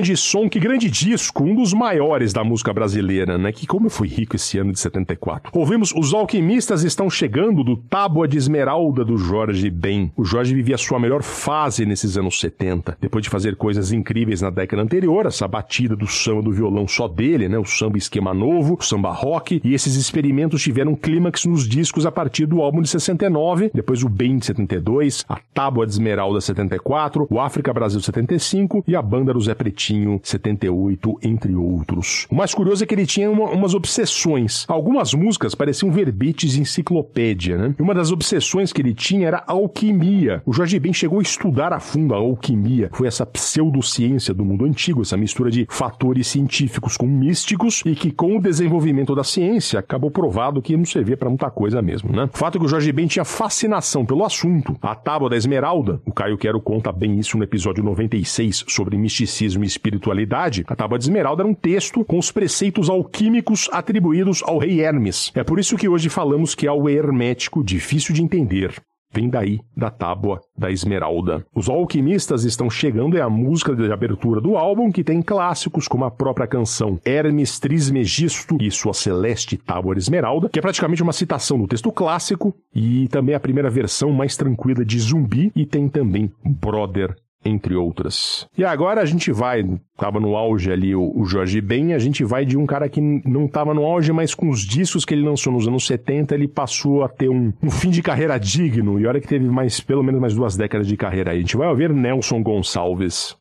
[0.00, 3.52] grande som, que grande disco, um dos maiores da música brasileira, né?
[3.52, 5.52] Que como eu fui rico esse ano de 74.
[5.54, 10.10] Ouvimos Os Alquimistas Estão Chegando, do Tábua de Esmeralda, do Jorge Ben.
[10.16, 12.96] O Jorge vivia sua melhor fase nesses anos 70.
[12.98, 17.06] Depois de fazer coisas incríveis na década anterior, essa batida do samba do violão só
[17.06, 17.58] dele, né?
[17.58, 22.10] O samba esquema novo, o samba rock, e esses experimentos tiveram clímax nos discos a
[22.10, 27.26] partir do álbum de 69, depois o Ben de 72, a Tábua de Esmeralda 74,
[27.28, 32.26] o África Brasil 75 e a banda do Zé Pretinho 78, entre outros.
[32.30, 34.64] O mais curioso é que ele tinha uma- umas obsessões.
[34.68, 37.74] Algumas músicas pareciam verbetes de enciclopédia, né?
[37.78, 40.42] E uma das obsessões que ele tinha era alquimia.
[40.46, 42.90] O Jorge Ben chegou a estudar a fundo a alquimia.
[42.92, 48.10] Foi essa pseudociência do mundo antigo, essa mistura de fatores científicos com místicos e que
[48.10, 52.28] com o desenvolvimento da ciência acabou provado que não servia para muita coisa mesmo, né?
[52.32, 54.76] O fato é que o Jorge Ben tinha fascinação pelo assunto.
[54.80, 59.62] A Tábua da Esmeralda, o Caio Quero conta bem isso no episódio 96 sobre misticismo
[59.62, 60.64] e espiritualidade.
[60.66, 65.32] A Tábua de Esmeralda era um texto com os preceitos alquímicos atribuídos ao rei Hermes.
[65.34, 68.74] É por isso que hoje falamos que é o hermético difícil de entender.
[69.12, 71.44] Vem daí, da tábua da Esmeralda.
[71.52, 76.04] Os alquimistas estão chegando é a música de abertura do álbum, que tem clássicos como
[76.04, 81.12] a própria canção Hermes Trismegisto e sua celeste tábua de Esmeralda, que é praticamente uma
[81.12, 85.88] citação do texto clássico, e também a primeira versão mais tranquila de Zumbi, e tem
[85.88, 88.46] também Brother entre outras.
[88.56, 89.64] E agora a gente vai,
[89.96, 93.00] tava no auge ali o, o Jorge Ben, a gente vai de um cara que
[93.00, 96.48] não tava no auge, mas com os discos que ele lançou nos anos 70, ele
[96.48, 100.02] passou a ter um, um fim de carreira digno, e olha que teve mais, pelo
[100.02, 101.38] menos mais duas décadas de carreira aí.
[101.38, 103.36] A gente vai ouvir Nelson Gonçalves.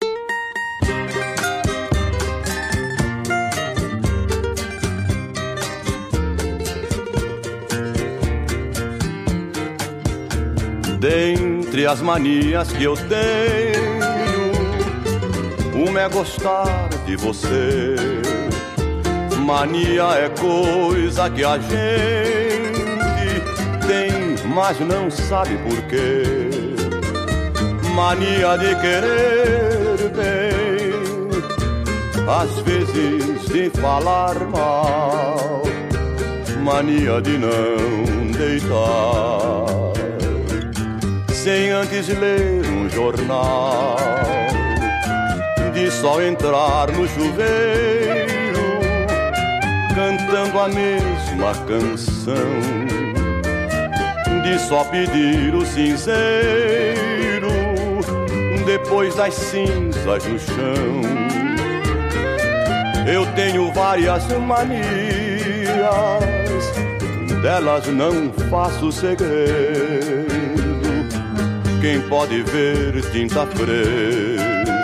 [11.69, 13.91] Dentre as manias que eu tenho,
[15.87, 17.95] uma é gostar de você.
[19.37, 21.69] Mania é coisa que a gente
[23.85, 26.23] tem, mas não sabe por quê.
[27.93, 30.89] Mania de querer bem,
[32.27, 35.61] às vezes de falar mal.
[36.63, 39.88] Mania de não deitar
[41.43, 43.95] sem antes ler um jornal,
[45.73, 48.59] de só entrar no chuveiro,
[49.95, 52.35] cantando a mesma canção,
[54.43, 56.19] de só pedir o cinzeiro,
[58.65, 61.01] depois das cinzas no chão.
[63.07, 64.83] Eu tenho várias manias,
[67.41, 70.38] delas não faço segredo.
[71.81, 74.83] Quem pode ver tinta fresca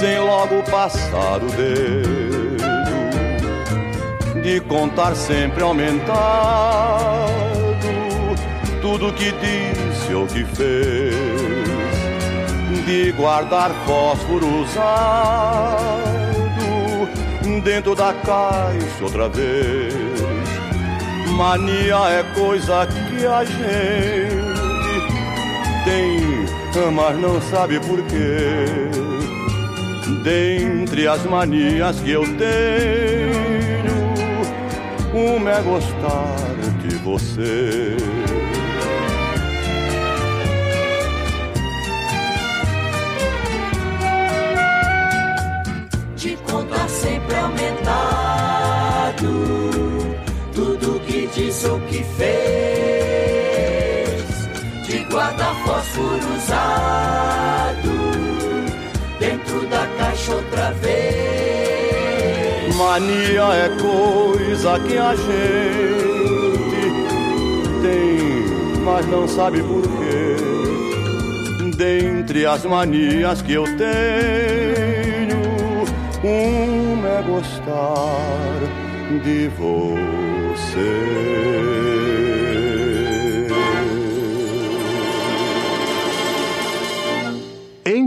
[0.00, 2.56] sem logo passar o dedo?
[4.42, 6.82] De contar sempre aumentado
[8.80, 11.14] tudo que disse ou que fez,
[12.84, 16.02] de guardar fósforo usado
[17.62, 19.94] dentro da caixa outra vez.
[21.28, 24.31] Mania é coisa que a gente
[25.92, 28.64] tem, mas não sabe por quê.
[30.22, 33.92] Dentre as manias que eu tenho,
[35.12, 36.36] uma é gostar
[36.80, 37.96] de você.
[46.16, 48.62] De contar sempre aumentado
[50.54, 52.81] Tudo que disse ou que fez
[55.82, 57.92] fósforo usado
[59.18, 61.02] Dentro da caixa outra vez
[62.76, 65.28] Mania é coisa que a gente
[67.82, 68.46] tem,
[68.82, 70.36] mas não sabe por quê.
[71.76, 75.42] Dentre as manias que eu tenho,
[76.24, 78.58] uma é gostar
[79.22, 80.72] de você.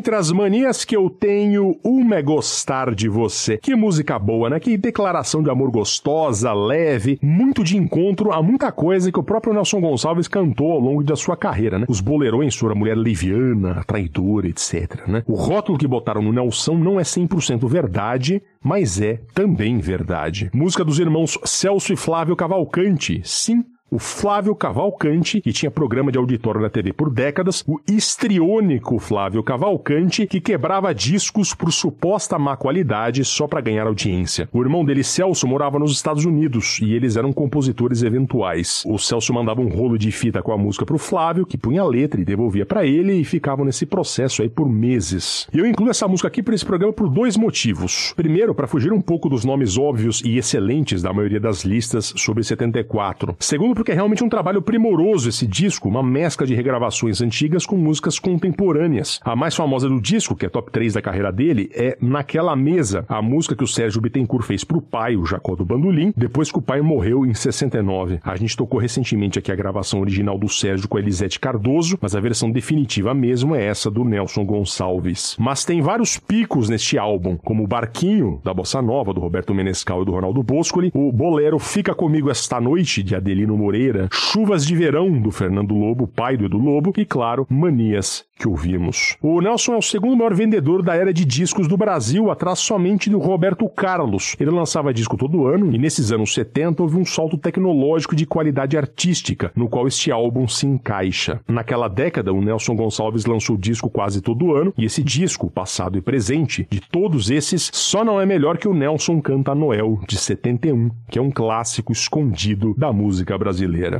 [0.06, 3.58] Entre as manias que eu tenho, uma é gostar de você.
[3.58, 4.60] Que música boa, né?
[4.60, 9.52] Que declaração de amor gostosa, leve, muito de encontro a muita coisa que o próprio
[9.52, 11.88] Nelson Gonçalves cantou ao longo da sua carreira, né?
[11.90, 15.24] Os boleirões sobre a mulher liviana, traidora, etc, né?
[15.26, 20.52] O rótulo que botaram no Nelson não é 100% verdade, mas é também verdade.
[20.54, 23.22] Música dos irmãos Celso e Flávio Cavalcante.
[23.24, 28.98] Sim, o Flávio Cavalcante, que tinha programa de auditório na TV por décadas, o histriônico
[28.98, 34.50] Flávio Cavalcante, que quebrava discos por suposta má qualidade só para ganhar audiência.
[34.52, 38.84] O irmão dele, Celso, morava nos Estados Unidos e eles eram compositores eventuais.
[38.88, 41.88] O Celso mandava um rolo de fita com a música pro Flávio, que punha a
[41.88, 45.48] letra e devolvia para ele e ficavam nesse processo aí por meses.
[45.54, 48.14] E eu incluo essa música aqui para esse programa por dois motivos.
[48.16, 52.44] Primeiro, para fugir um pouco dos nomes óbvios e excelentes da maioria das listas sobre
[52.44, 53.36] 74.
[53.40, 57.78] Segundo, porque é realmente um trabalho primoroso esse disco, uma mescla de regravações antigas com
[57.78, 59.20] músicas contemporâneas.
[59.24, 63.06] A mais famosa do disco, que é top 3 da carreira dele, é Naquela Mesa,
[63.08, 66.58] a música que o Sérgio Bittencourt fez pro pai, o Jacó do Bandolim, depois que
[66.58, 68.20] o pai morreu em 69.
[68.24, 72.16] A gente tocou recentemente aqui a gravação original do Sérgio com a Elisete Cardoso, mas
[72.16, 75.36] a versão definitiva mesmo é essa do Nelson Gonçalves.
[75.38, 80.02] Mas tem vários picos neste álbum, como o Barquinho, da Bossa Nova, do Roberto Menescal
[80.02, 84.76] e do Ronaldo Boscoli, o Bolero Fica Comigo Esta Noite, de Adelino Moreira, Chuvas de
[84.76, 89.18] Verão, do Fernando Lobo, pai do Edu Lobo, e claro, Manias, que ouvimos.
[89.24, 93.10] O Nelson é o segundo maior vendedor da era de discos do Brasil, atrás somente
[93.10, 94.36] do Roberto Carlos.
[94.40, 98.78] Ele lançava disco todo ano e nesses anos 70 houve um salto tecnológico de qualidade
[98.78, 101.40] artística, no qual este álbum se encaixa.
[101.48, 106.02] Naquela década, o Nelson Gonçalves lançou disco quase todo ano e esse disco, passado e
[106.02, 110.92] presente, de todos esses, só não é melhor que o Nelson Canta Noel, de 71,
[111.10, 113.55] que é um clássico escondido da música brasileira.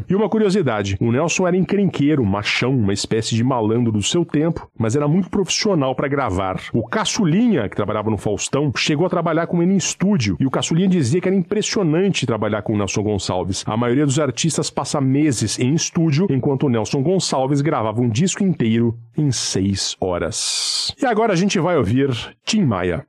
[0.08, 4.70] E uma curiosidade, o Nelson era encrenqueiro, machão, uma espécie de malandro do seu tempo,
[4.78, 6.60] mas era muito profissional para gravar.
[6.74, 10.52] O Caçulinha, que trabalhava no Faustão, chegou a trabalhar com ele em estúdio, e o
[10.52, 13.64] Caçulinha dizia que era impressionante trabalhar com o Nelson Gonçalves.
[13.66, 18.44] A maioria dos artistas passa meses em estúdio, enquanto o Nelson Gonçalves gravava um disco
[18.44, 20.94] inteiro em seis horas.
[21.02, 22.10] E agora a gente vai ouvir
[22.46, 23.06] Tim Maia.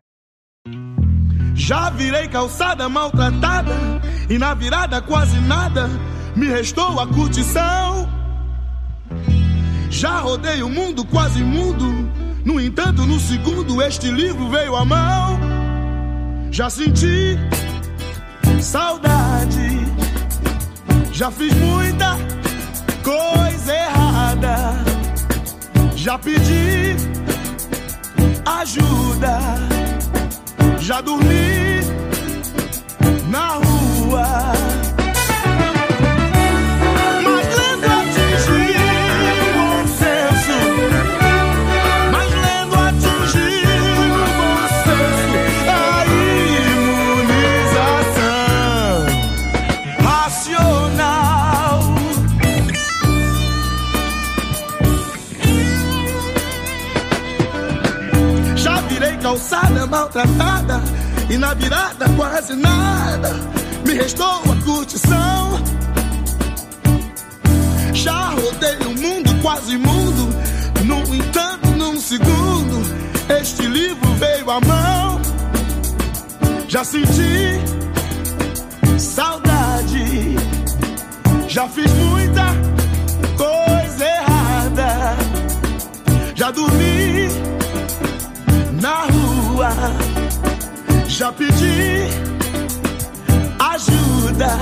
[1.55, 3.72] Já virei calçada maltratada
[4.28, 5.88] e na virada quase nada
[6.37, 8.09] me restou a curtição.
[9.91, 11.87] Já rodei o mundo quase mudo,
[12.45, 15.41] no entanto, no segundo este livro veio à mão.
[16.51, 17.39] Já senti
[18.61, 19.87] saudade,
[21.12, 22.16] já fiz muita
[23.03, 24.84] coisa errada,
[25.95, 26.97] já pedi
[28.45, 29.39] ajuda,
[30.80, 31.80] já dormi
[33.30, 34.86] na rua.
[59.37, 60.82] Calçada maltratada
[61.28, 63.34] e na virada quase nada.
[63.84, 65.62] Me restou a curtição.
[67.93, 70.34] Já rodei o mundo quase mundo,
[70.84, 72.82] no entanto, num segundo,
[73.41, 75.20] este livro veio à mão.
[76.68, 77.61] Já senti
[78.99, 80.37] saudade,
[81.49, 82.47] já fiz muita
[83.37, 85.16] coisa errada,
[86.34, 87.47] já dormi
[88.80, 89.26] na rua,
[91.09, 92.09] já pedi
[93.59, 94.59] ajuda.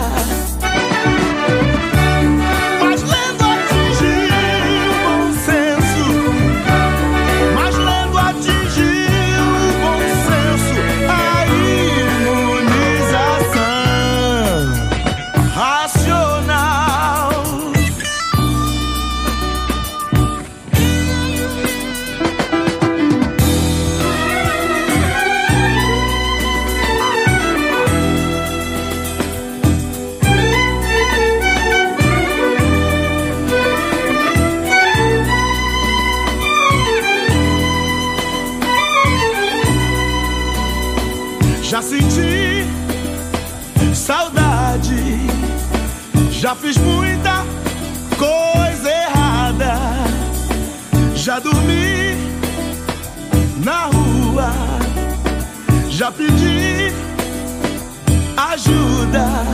[56.04, 56.92] Já pedi
[58.36, 59.53] ajuda.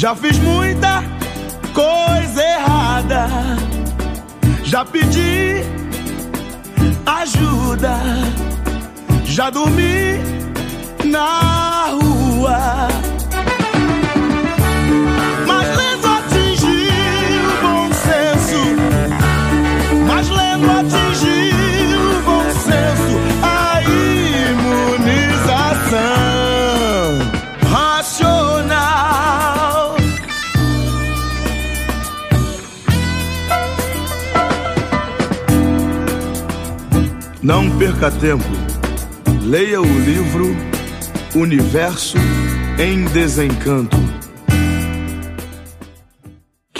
[0.00, 1.04] já fiz muita
[1.74, 3.28] coisa errada,
[4.64, 5.62] já pedi
[7.04, 7.98] ajuda,
[9.24, 10.18] já dormi
[11.04, 12.89] na rua.
[37.80, 38.44] Perca tempo.
[39.42, 40.54] Leia o livro
[41.34, 42.18] Universo
[42.78, 44.09] em Desencanto.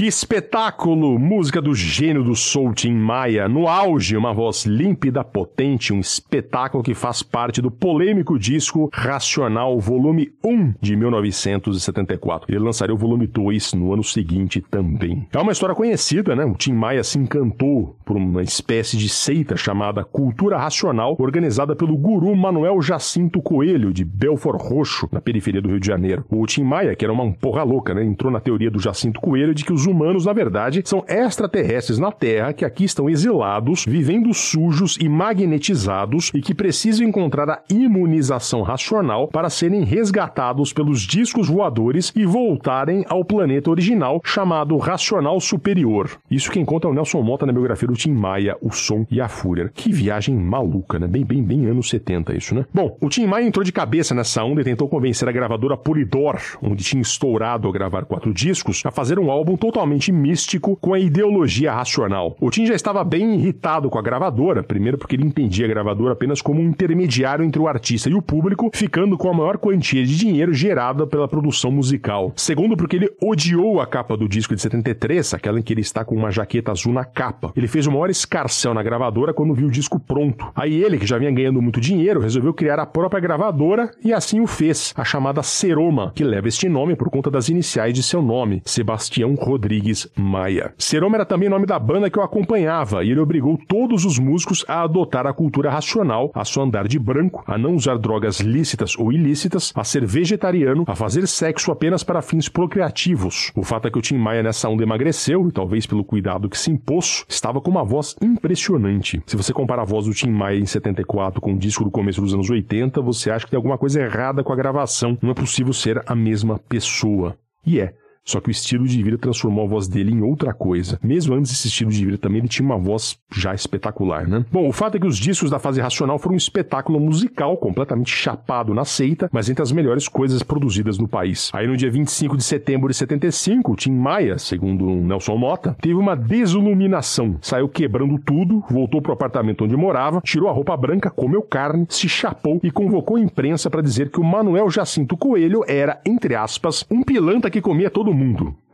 [0.01, 1.19] Que espetáculo!
[1.19, 3.47] Música do gênio do soul Tim Maia.
[3.47, 9.79] No auge, uma voz límpida, potente, um espetáculo que faz parte do polêmico disco Racional
[9.79, 12.51] Volume 1 de 1974.
[12.51, 15.29] Ele lançaria o volume 2 no ano seguinte também.
[15.35, 16.47] É uma história conhecida, né?
[16.47, 21.95] O Tim Maia se encantou por uma espécie de seita chamada Cultura Racional, organizada pelo
[21.95, 26.25] guru Manuel Jacinto Coelho, de Belfort Roxo, na periferia do Rio de Janeiro.
[26.31, 28.03] O Tim Maia, que era uma porra louca, né?
[28.03, 32.13] Entrou na teoria do Jacinto Coelho de que os humanos, na verdade, são extraterrestres na
[32.13, 38.63] Terra que aqui estão exilados, vivendo sujos e magnetizados e que precisam encontrar a imunização
[38.63, 46.11] racional para serem resgatados pelos discos voadores e voltarem ao planeta original chamado Racional Superior.
[46.31, 49.21] Isso quem conta é o Nelson Mota na biografia do Tim Maia, O Som e
[49.21, 49.71] a Fúria.
[49.75, 51.07] Que viagem maluca, né?
[51.07, 52.65] Bem, bem, bem anos 70 isso, né?
[52.73, 56.39] Bom, o Tim Maia entrou de cabeça nessa onda e tentou convencer a gravadora Polydor,
[56.63, 60.99] onde tinha estourado a gravar quatro discos, a fazer um álbum totalmente místico com a
[60.99, 62.37] ideologia racional.
[62.41, 66.13] O Tim já estava bem irritado com a gravadora, primeiro porque ele entendia a gravadora
[66.13, 70.05] apenas como um intermediário entre o artista e o público, ficando com a maior quantia
[70.05, 72.33] de dinheiro gerada pela produção musical.
[72.37, 76.05] Segundo, porque ele odiou a capa do disco de 73, aquela em que ele está
[76.05, 77.53] com uma jaqueta azul na capa.
[77.57, 80.51] Ele fez o maior escarcel na gravadora quando viu o disco pronto.
[80.55, 84.41] Aí ele, que já vinha ganhando muito dinheiro, resolveu criar a própria gravadora e assim
[84.41, 88.23] o fez, a chamada Seroma, que leva este nome por conta das iniciais de seu
[88.23, 89.70] nome, Sebastião Rodrigues
[90.17, 90.73] Maia.
[90.79, 94.19] Seroma era também o nome da banda que o acompanhava e ele obrigou todos os
[94.19, 98.41] músicos a adotar a cultura racional, a só andar de branco, a não usar drogas
[98.41, 103.53] lícitas ou ilícitas, a ser vegetariano, a fazer sexo apenas para fins procriativos.
[103.55, 106.59] O fato é que o Tim Maia nessa onda emagreceu e talvez pelo cuidado que
[106.59, 109.23] se impôs, estava com uma voz impressionante.
[109.27, 112.21] Se você compara a voz do Tim Maia em 74 com o disco do começo
[112.21, 115.17] dos anos 80, você acha que tem alguma coisa errada com a gravação.
[115.23, 117.37] Não é possível ser a mesma pessoa.
[117.65, 117.95] E é.
[118.31, 121.01] Só que o estilo de vida transformou a voz dele em outra coisa.
[121.03, 124.45] Mesmo antes desse estilo de vida também, ele tinha uma voz já espetacular, né?
[124.53, 128.15] Bom, o fato é que os discos da fase racional foram um espetáculo musical completamente
[128.15, 131.51] chapado na seita, mas entre as melhores coisas produzidas no país.
[131.53, 135.95] Aí no dia 25 de setembro de 75, o Tim Maia, segundo Nelson Mota, teve
[135.95, 137.37] uma desiluminação.
[137.43, 142.09] Saiu quebrando tudo, voltou pro apartamento onde morava, tirou a roupa branca, comeu carne, se
[142.09, 146.87] chapou e convocou a imprensa para dizer que o Manuel Jacinto Coelho era, entre aspas,
[146.89, 148.20] um pilantra que comia todo mundo.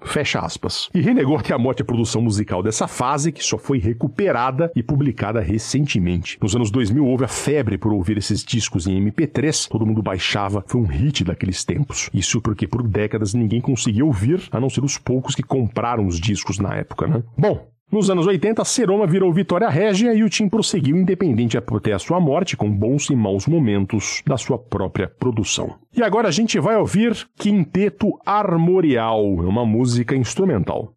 [0.02, 0.88] Fecha aspas.
[0.94, 4.82] E renegou até a morte a produção musical dessa fase, que só foi recuperada e
[4.82, 6.38] publicada recentemente.
[6.40, 10.64] Nos anos 2000 houve a febre por ouvir esses discos em MP3, todo mundo baixava,
[10.66, 12.08] foi um hit daqueles tempos.
[12.14, 16.20] Isso porque por décadas ninguém conseguia ouvir, a não ser os poucos que compraram os
[16.20, 17.22] discos na época, né?
[17.36, 21.98] Bom, nos anos 80, Seroma virou Vitória Régia e o Tim prosseguiu independente até a
[21.98, 25.76] sua morte, com bons e maus momentos da sua própria produção.
[25.96, 30.92] E agora a gente vai ouvir Quinteto Armorial, uma música instrumental.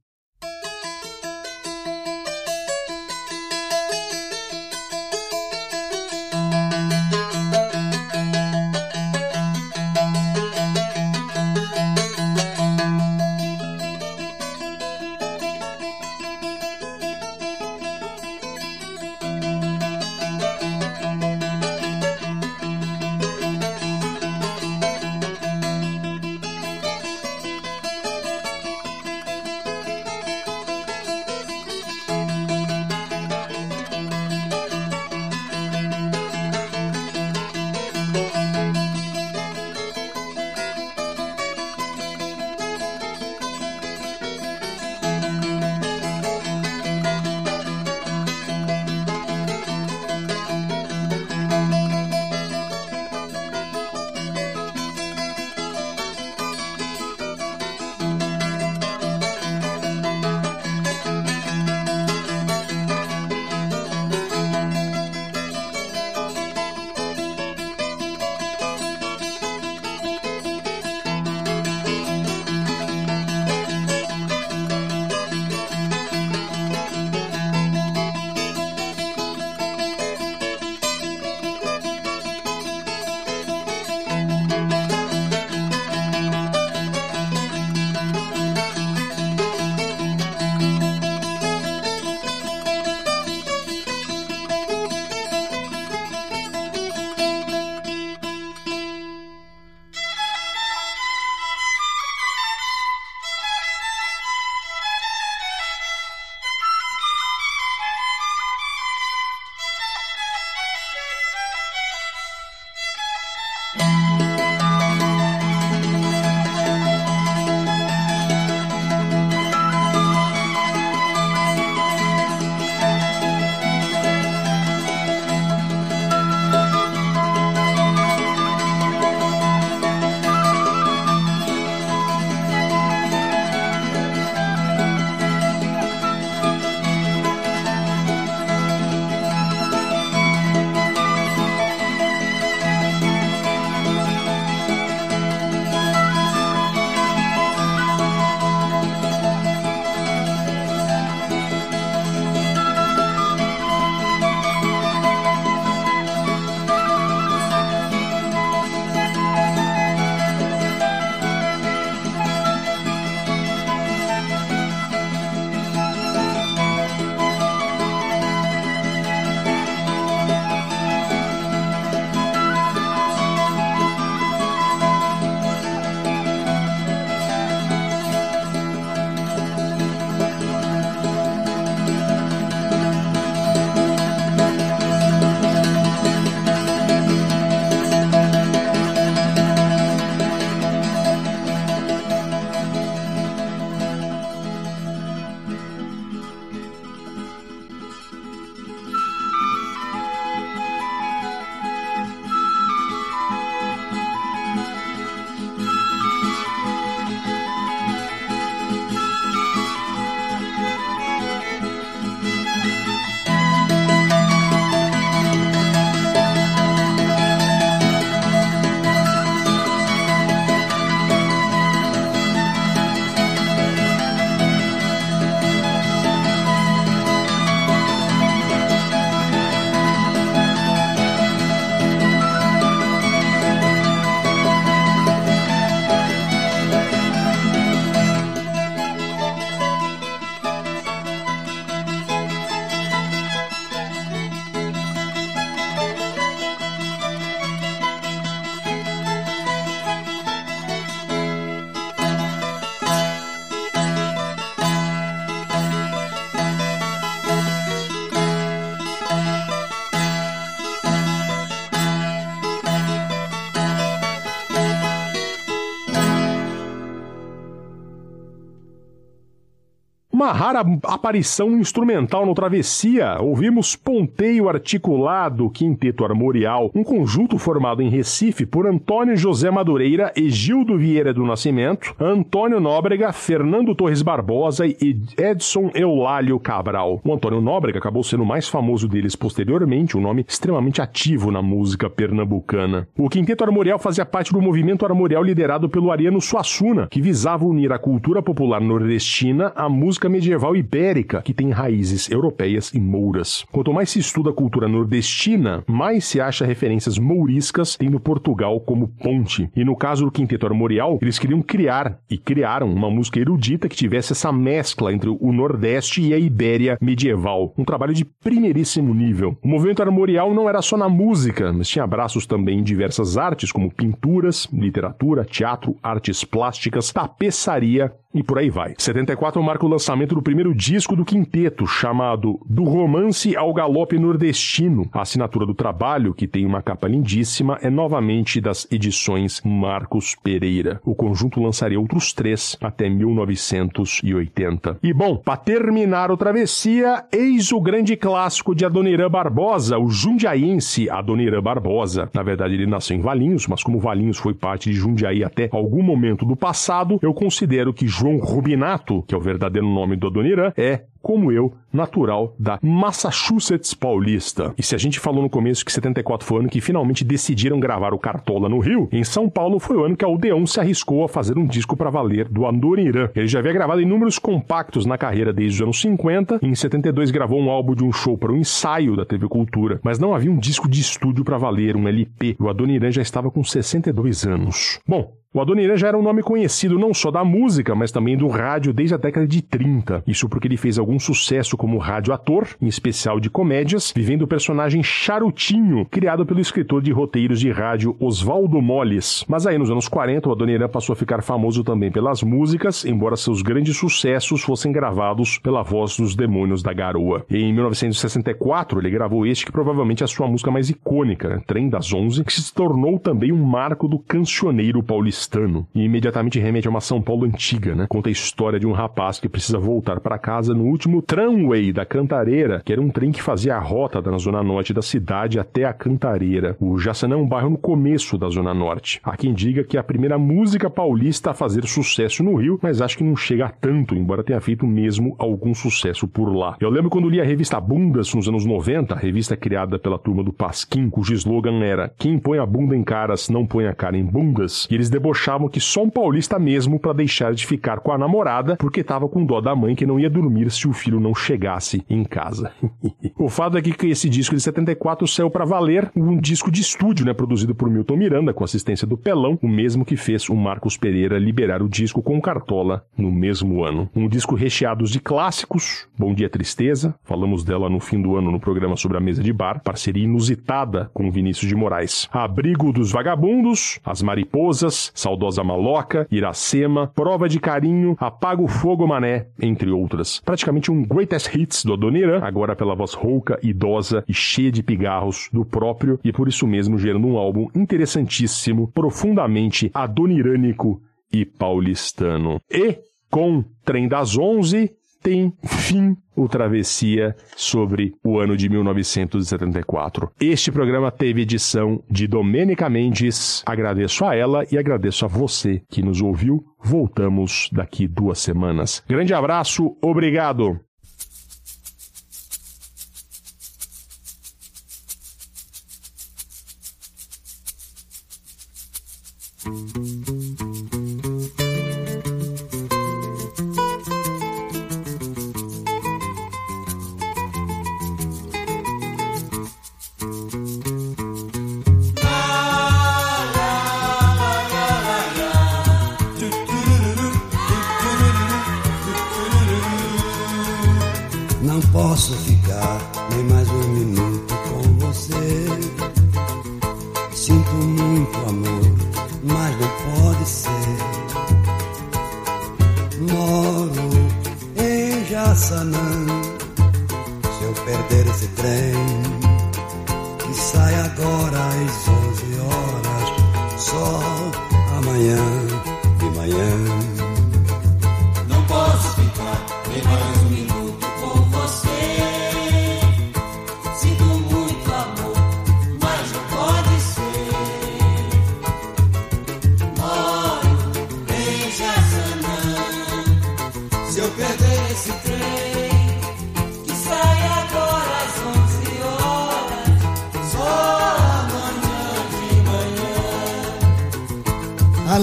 [270.20, 277.88] Uma rara aparição instrumental no Travessia, ouvimos Ponteio Articulado, Quinteto Armorial, um conjunto formado em
[277.88, 284.68] Recife por Antônio José Madureira e Gildo Vieira do Nascimento, Antônio Nóbrega, Fernando Torres Barbosa
[284.68, 287.00] e Edson Eulálio Cabral.
[287.02, 291.42] O Antônio Nóbrega acabou sendo o mais famoso deles posteriormente, um nome extremamente ativo na
[291.42, 292.90] música pernambucana.
[292.98, 297.72] O Quinteto Armorial fazia parte do movimento armorial liderado pelo Ariano Suassuna, que visava unir
[297.72, 303.46] a cultura popular nordestina à música medieval ibérica, que tem raízes europeias e mouras.
[303.52, 308.88] Quanto mais se estuda a cultura nordestina, mais se acha referências mouriscas, tendo Portugal como
[308.88, 309.50] ponte.
[309.56, 313.76] E no caso do Quinteto Armorial, eles queriam criar e criaram uma música erudita que
[313.76, 317.54] tivesse essa mescla entre o Nordeste e a Ibéria medieval.
[317.58, 319.38] Um trabalho de primeiríssimo nível.
[319.44, 323.52] O movimento armorial não era só na música, mas tinha abraços também em diversas artes,
[323.52, 328.74] como pinturas, literatura, teatro, artes plásticas, tapeçaria e por aí vai.
[328.78, 334.88] 74 marca o lançamento do primeiro disco do quinteto, chamado Do Romance ao Galope Nordestino.
[334.92, 340.80] A assinatura do trabalho, que tem uma capa lindíssima, é novamente das edições Marcos Pereira.
[340.84, 344.80] O conjunto lançaria outros três até 1980.
[344.82, 350.90] E bom, para terminar o Travessia, eis o grande clássico de Adoniran Barbosa, o jundiaense
[350.90, 352.10] Adoniran Barbosa.
[352.14, 355.84] Na verdade, ele nasceu em Valinhos, mas como Valinhos foi parte de Jundiaí até algum
[355.84, 360.52] momento do passado, eu considero que João Rubinato, que é o verdadeiro nome do Adoniran,
[360.58, 364.54] é como eu, natural da Massachusetts paulista.
[364.58, 367.60] E se a gente falou no começo que 74 foi o ano que finalmente decidiram
[367.60, 370.60] gravar o Cartola no Rio, em São Paulo foi o ano que a Odeon se
[370.60, 373.10] arriscou a fazer um disco para valer do Adoniran.
[373.16, 377.12] Ele já havia gravado inúmeros compactos na carreira desde os anos 50, e em 72
[377.12, 380.32] gravou um álbum de um show para um ensaio da TV Cultura, mas não havia
[380.32, 382.36] um disco de estúdio para valer, um LP.
[382.40, 384.80] O Adoniran já estava com 62 anos.
[384.88, 388.28] Bom, o Adoniran já era um nome conhecido não só da música, mas também do
[388.28, 390.04] rádio desde a década de 30.
[390.08, 394.82] Isso porque ele fez algum sucesso como rádio-ator, em especial de comédias, vivendo o personagem
[394.82, 399.24] Charutinho, criado pelo escritor de roteiros de rádio Oswaldo Molles.
[399.28, 403.16] Mas aí nos anos 40, o Adoniran passou a ficar famoso também pelas músicas, embora
[403.16, 407.24] seus grandes sucessos fossem gravados pela voz dos Demônios da Garoa.
[407.30, 411.42] Em 1964, ele gravou este que provavelmente é a sua música mais icônica, né?
[411.46, 414.82] Trem das Onze, que se tornou também um marco do cancioneiro
[415.20, 417.86] paulistano e imediatamente remete a uma São Paulo antiga, né?
[417.90, 421.86] Conta a história de um rapaz que precisa voltar para casa no último tramway da
[421.86, 425.66] Cantareira, que era um trem que fazia a rota da zona norte da cidade até
[425.66, 426.56] a Cantareira.
[426.60, 429.02] O Jaçanã é um bairro no começo da zona norte.
[429.04, 432.82] Há quem diga que é a primeira música paulista a fazer sucesso no Rio, mas
[432.82, 436.56] acho que não chega a tanto, embora tenha feito mesmo algum sucesso por lá.
[436.60, 440.32] Eu lembro quando li a revista Bundas nos anos 90, revista criada pela turma do
[440.32, 444.06] Pasquim, cujo slogan era Quem põe a bunda em caras não põe a cara em
[444.06, 447.98] bundas, e eles debochavam que só um paulista mesmo para deixar de ficar com a
[447.98, 451.16] namorada porque tava com dó da mãe que não ia dormir se o filho não
[451.16, 452.52] chegasse em casa.
[453.18, 457.06] o fato é que esse disco de 74 saiu para valer um disco de estúdio,
[457.06, 460.78] né, produzido por Milton Miranda com assistência do Pelão, o mesmo que fez o Marcos
[460.78, 463.90] Pereira liberar o disco com Cartola no mesmo ano.
[463.96, 468.40] Um disco recheado de clássicos, Bom Dia Tristeza, falamos dela no fim do ano no
[468.40, 472.08] programa sobre a mesa de bar, parceria inusitada com Vinícius de Moraes.
[472.12, 479.28] Abrigo dos Vagabundos, As Mariposas, Saudosa Maloca, Iracema, Prova de Carinho, Apaga o Fogo Mané,
[479.42, 480.20] entre outras.
[480.20, 485.30] Praticamente um greatest hits do Adoniran, agora pela voz rouca, idosa e cheia de pigarros
[485.32, 490.82] do próprio, e por isso mesmo gerando um álbum interessantíssimo, profundamente adonirânico
[491.14, 492.42] e paulistano.
[492.52, 492.78] E
[493.10, 494.72] com Trem das Onze
[495.02, 500.12] tem fim o Travessia sobre o ano de 1974.
[500.20, 503.42] Este programa teve edição de Domênica Mendes.
[503.46, 506.44] Agradeço a ela e agradeço a você que nos ouviu.
[506.62, 508.84] Voltamos daqui duas semanas.
[508.88, 510.60] Grande abraço, obrigado!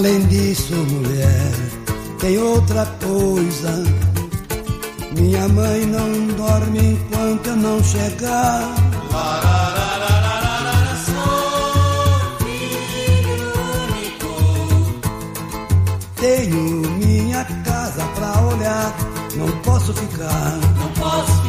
[0.07, 1.51] Além disso, mulher,
[2.17, 3.83] tem outra coisa.
[5.17, 8.73] Minha mãe não dorme enquanto eu não chegar.
[11.05, 13.51] Sou filho
[13.83, 14.31] único.
[16.15, 18.95] Tenho minha casa pra olhar,
[19.35, 20.57] não posso ficar.
[20.79, 21.46] Não posso ficar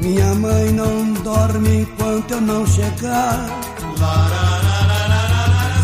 [0.00, 3.46] Minha mãe não dorme enquanto eu não chegar.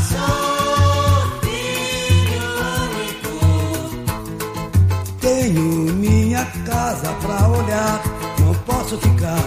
[0.09, 2.49] Sou filho
[2.89, 3.37] único.
[5.21, 8.03] Tenho minha casa pra olhar,
[8.41, 9.46] não posso ficar.